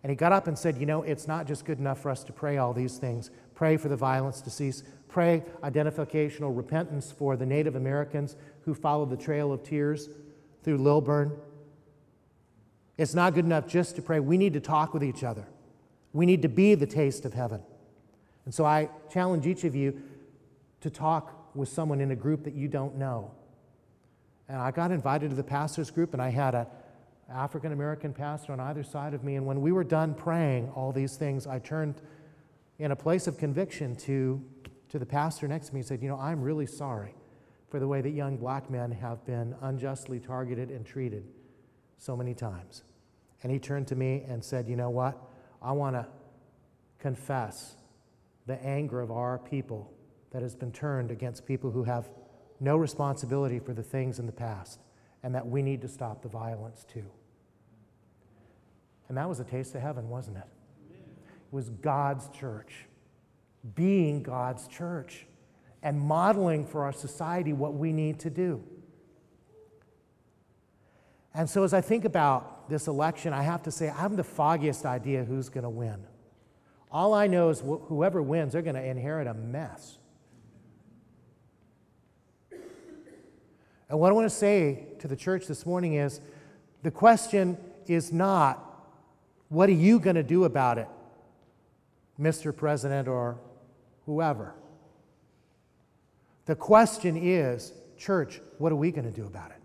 And 0.03 0.09
he 0.09 0.15
got 0.15 0.31
up 0.31 0.47
and 0.47 0.57
said, 0.57 0.77
You 0.77 0.85
know, 0.85 1.03
it's 1.03 1.27
not 1.27 1.47
just 1.47 1.65
good 1.65 1.79
enough 1.79 2.01
for 2.01 2.09
us 2.09 2.23
to 2.25 2.33
pray 2.33 2.57
all 2.57 2.73
these 2.73 2.97
things. 2.97 3.31
Pray 3.55 3.77
for 3.77 3.89
the 3.89 3.95
violence 3.95 4.41
to 4.41 4.49
cease. 4.49 4.83
Pray 5.07 5.43
identificational 5.63 6.55
repentance 6.55 7.11
for 7.11 7.35
the 7.35 7.45
Native 7.45 7.75
Americans 7.75 8.35
who 8.61 8.73
followed 8.73 9.09
the 9.09 9.17
Trail 9.17 9.51
of 9.51 9.63
Tears 9.63 10.09
through 10.63 10.77
Lilburn. 10.77 11.31
It's 12.97 13.13
not 13.13 13.33
good 13.33 13.45
enough 13.45 13.67
just 13.67 13.95
to 13.95 14.01
pray. 14.01 14.19
We 14.19 14.37
need 14.37 14.53
to 14.53 14.59
talk 14.59 14.93
with 14.93 15.03
each 15.03 15.23
other. 15.23 15.47
We 16.13 16.25
need 16.25 16.41
to 16.41 16.49
be 16.49 16.75
the 16.75 16.87
taste 16.87 17.25
of 17.25 17.33
heaven. 17.33 17.61
And 18.45 18.53
so 18.53 18.65
I 18.65 18.89
challenge 19.11 19.45
each 19.45 19.63
of 19.63 19.75
you 19.75 20.01
to 20.81 20.89
talk 20.89 21.55
with 21.55 21.69
someone 21.69 21.99
in 21.99 22.11
a 22.11 22.15
group 22.15 22.43
that 22.43 22.53
you 22.53 22.67
don't 22.67 22.95
know. 22.95 23.31
And 24.49 24.61
I 24.61 24.71
got 24.71 24.91
invited 24.91 25.29
to 25.29 25.35
the 25.35 25.43
pastor's 25.43 25.91
group, 25.91 26.13
and 26.13 26.21
I 26.21 26.29
had 26.29 26.55
a 26.55 26.67
African 27.29 27.73
American 27.73 28.13
pastor 28.13 28.53
on 28.53 28.59
either 28.59 28.83
side 28.83 29.13
of 29.13 29.23
me. 29.23 29.35
And 29.35 29.45
when 29.45 29.61
we 29.61 29.71
were 29.71 29.83
done 29.83 30.13
praying 30.13 30.69
all 30.69 30.91
these 30.91 31.17
things, 31.17 31.45
I 31.45 31.59
turned 31.59 32.01
in 32.79 32.91
a 32.91 32.95
place 32.95 33.27
of 33.27 33.37
conviction 33.37 33.95
to, 33.97 34.41
to 34.89 34.99
the 34.99 35.05
pastor 35.05 35.47
next 35.47 35.67
to 35.67 35.73
me 35.73 35.81
and 35.81 35.87
said, 35.87 36.01
You 36.01 36.09
know, 36.09 36.19
I'm 36.19 36.41
really 36.41 36.65
sorry 36.65 37.13
for 37.69 37.79
the 37.79 37.87
way 37.87 38.01
that 38.01 38.11
young 38.11 38.37
black 38.37 38.69
men 38.69 38.91
have 38.91 39.25
been 39.25 39.55
unjustly 39.61 40.19
targeted 40.19 40.69
and 40.69 40.85
treated 40.85 41.25
so 41.97 42.15
many 42.15 42.33
times. 42.33 42.83
And 43.43 43.51
he 43.51 43.59
turned 43.59 43.87
to 43.87 43.95
me 43.95 44.23
and 44.27 44.43
said, 44.43 44.67
You 44.69 44.77
know 44.77 44.89
what? 44.89 45.17
I 45.61 45.73
want 45.73 45.95
to 45.95 46.07
confess 46.99 47.75
the 48.45 48.63
anger 48.63 49.01
of 49.01 49.11
our 49.11 49.37
people 49.37 49.91
that 50.31 50.41
has 50.41 50.55
been 50.55 50.71
turned 50.71 51.11
against 51.11 51.45
people 51.45 51.71
who 51.71 51.83
have 51.83 52.09
no 52.59 52.77
responsibility 52.77 53.59
for 53.59 53.73
the 53.73 53.83
things 53.83 54.19
in 54.19 54.25
the 54.25 54.31
past, 54.31 54.79
and 55.23 55.33
that 55.35 55.47
we 55.47 55.61
need 55.61 55.81
to 55.81 55.87
stop 55.87 56.21
the 56.21 56.29
violence 56.29 56.85
too. 56.91 57.05
And 59.07 59.17
that 59.17 59.29
was 59.29 59.39
a 59.39 59.43
taste 59.43 59.75
of 59.75 59.81
heaven, 59.81 60.09
wasn't 60.09 60.37
it? 60.37 60.47
It 60.91 61.53
was 61.53 61.69
God's 61.69 62.27
church 62.29 62.87
being 63.75 64.23
God's 64.23 64.67
church 64.67 65.25
and 65.83 65.99
modeling 65.99 66.65
for 66.65 66.83
our 66.83 66.93
society 66.93 67.53
what 67.53 67.73
we 67.73 67.91
need 67.91 68.19
to 68.19 68.29
do. 68.29 68.63
And 71.33 71.49
so, 71.49 71.63
as 71.63 71.73
I 71.73 71.81
think 71.81 72.03
about 72.03 72.69
this 72.69 72.87
election, 72.87 73.31
I 73.31 73.43
have 73.43 73.63
to 73.63 73.71
say, 73.71 73.89
I 73.89 74.01
have 74.01 74.17
the 74.17 74.23
foggiest 74.23 74.85
idea 74.85 75.23
who's 75.23 75.49
going 75.49 75.63
to 75.63 75.69
win. 75.69 76.03
All 76.91 77.13
I 77.13 77.27
know 77.27 77.49
is 77.49 77.59
wh- 77.59 77.85
whoever 77.87 78.21
wins, 78.21 78.53
they're 78.53 78.61
going 78.61 78.75
to 78.75 78.83
inherit 78.83 79.27
a 79.27 79.33
mess. 79.33 79.99
And 83.89 83.99
what 83.99 84.09
I 84.09 84.13
want 84.13 84.25
to 84.25 84.35
say 84.35 84.87
to 84.99 85.07
the 85.07 85.15
church 85.15 85.47
this 85.47 85.65
morning 85.65 85.93
is 85.93 86.19
the 86.83 86.91
question 86.91 87.57
is 87.87 88.11
not, 88.11 88.63
what 89.49 89.69
are 89.69 89.73
you 89.73 89.99
going 89.99 90.17
to 90.17 90.23
do 90.23 90.43
about 90.43 90.77
it, 90.77 90.87
Mr. 92.19 92.55
President 92.55 93.07
or 93.07 93.37
whoever? 94.05 94.53
The 96.45 96.55
question 96.55 97.15
is, 97.15 97.73
church, 97.97 98.41
what 98.57 98.71
are 98.71 98.77
we 98.77 98.91
going 98.91 99.05
to 99.05 99.11
do 99.11 99.25
about 99.25 99.51
it? 99.51 99.57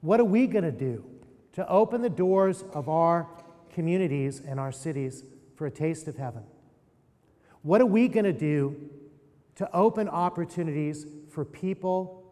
What 0.00 0.18
are 0.18 0.24
we 0.24 0.48
going 0.48 0.64
to 0.64 0.72
do 0.72 1.04
to 1.52 1.68
open 1.68 2.02
the 2.02 2.10
doors 2.10 2.64
of 2.72 2.88
our 2.88 3.28
communities 3.72 4.40
and 4.40 4.58
our 4.58 4.72
cities 4.72 5.22
for 5.54 5.66
a 5.66 5.70
taste 5.70 6.08
of 6.08 6.16
heaven? 6.16 6.42
What 7.62 7.80
are 7.80 7.86
we 7.86 8.08
going 8.08 8.24
to 8.24 8.32
do 8.32 8.90
to 9.56 9.70
open 9.72 10.08
opportunities 10.08 11.06
for 11.32 11.44
people 11.44 12.22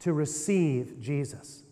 to 0.00 0.12
receive 0.12 1.00
Jesus? 1.00 1.64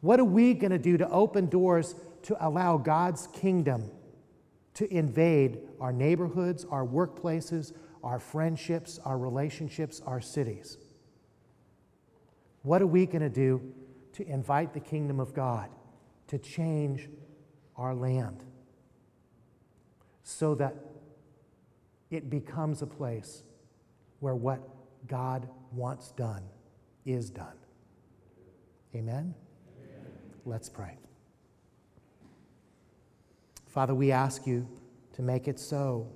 What 0.00 0.18
are 0.18 0.24
we 0.24 0.54
going 0.54 0.70
to 0.70 0.78
do 0.78 0.96
to 0.96 1.08
open 1.10 1.46
doors 1.46 1.94
to 2.22 2.36
allow 2.46 2.78
God's 2.78 3.26
kingdom 3.28 3.90
to 4.74 4.92
invade 4.92 5.60
our 5.80 5.92
neighborhoods, 5.92 6.64
our 6.64 6.84
workplaces, 6.84 7.72
our 8.02 8.18
friendships, 8.18 8.98
our 9.04 9.18
relationships, 9.18 10.00
our 10.06 10.20
cities? 10.20 10.78
What 12.62 12.80
are 12.80 12.86
we 12.86 13.04
going 13.04 13.22
to 13.22 13.28
do 13.28 13.72
to 14.14 14.26
invite 14.26 14.72
the 14.72 14.80
kingdom 14.80 15.20
of 15.20 15.34
God 15.34 15.68
to 16.28 16.38
change 16.38 17.08
our 17.76 17.94
land 17.94 18.42
so 20.22 20.54
that 20.54 20.74
it 22.10 22.30
becomes 22.30 22.80
a 22.80 22.86
place 22.86 23.42
where 24.20 24.34
what 24.34 24.60
God 25.06 25.48
wants 25.72 26.12
done 26.12 26.42
is 27.04 27.30
done. 27.30 27.56
Amen? 28.94 29.34
Amen? 29.82 30.06
Let's 30.44 30.68
pray. 30.68 30.96
Father, 33.66 33.94
we 33.94 34.12
ask 34.12 34.46
you 34.46 34.68
to 35.14 35.22
make 35.22 35.48
it 35.48 35.58
so 35.58 36.08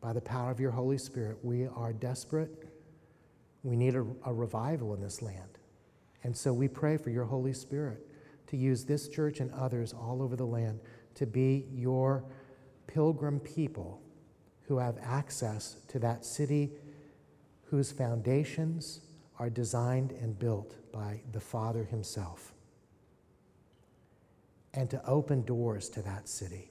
by 0.00 0.12
the 0.12 0.20
power 0.20 0.50
of 0.50 0.60
your 0.60 0.70
Holy 0.70 0.98
Spirit. 0.98 1.38
We 1.42 1.66
are 1.66 1.92
desperate. 1.92 2.68
We 3.62 3.74
need 3.74 3.96
a, 3.96 4.04
a 4.24 4.32
revival 4.32 4.94
in 4.94 5.00
this 5.00 5.22
land. 5.22 5.58
And 6.24 6.36
so 6.36 6.52
we 6.52 6.68
pray 6.68 6.96
for 6.96 7.10
your 7.10 7.24
Holy 7.24 7.52
Spirit 7.52 8.06
to 8.48 8.56
use 8.56 8.84
this 8.84 9.08
church 9.08 9.40
and 9.40 9.50
others 9.52 9.92
all 9.92 10.22
over 10.22 10.36
the 10.36 10.46
land 10.46 10.80
to 11.14 11.26
be 11.26 11.66
your 11.72 12.24
pilgrim 12.86 13.40
people 13.40 14.00
who 14.62 14.78
have 14.78 14.98
access 15.02 15.78
to 15.88 15.98
that 15.98 16.24
city 16.24 16.72
whose 17.70 17.92
foundations 17.92 19.00
are 19.38 19.50
designed 19.50 20.12
and 20.12 20.38
built 20.38 20.74
by 20.92 21.20
the 21.32 21.40
Father 21.40 21.84
Himself. 21.84 22.52
And 24.74 24.90
to 24.90 25.04
open 25.06 25.42
doors 25.44 25.88
to 25.90 26.02
that 26.02 26.28
city 26.28 26.70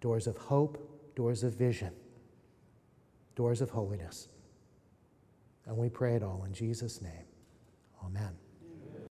doors 0.00 0.26
of 0.26 0.36
hope, 0.36 1.16
doors 1.16 1.42
of 1.42 1.54
vision, 1.54 1.90
doors 3.36 3.62
of 3.62 3.70
holiness. 3.70 4.28
And 5.66 5.78
we 5.78 5.88
pray 5.88 6.14
it 6.14 6.22
all 6.22 6.44
in 6.44 6.52
Jesus' 6.52 7.00
name. 7.00 7.24
Amen. 8.04 8.43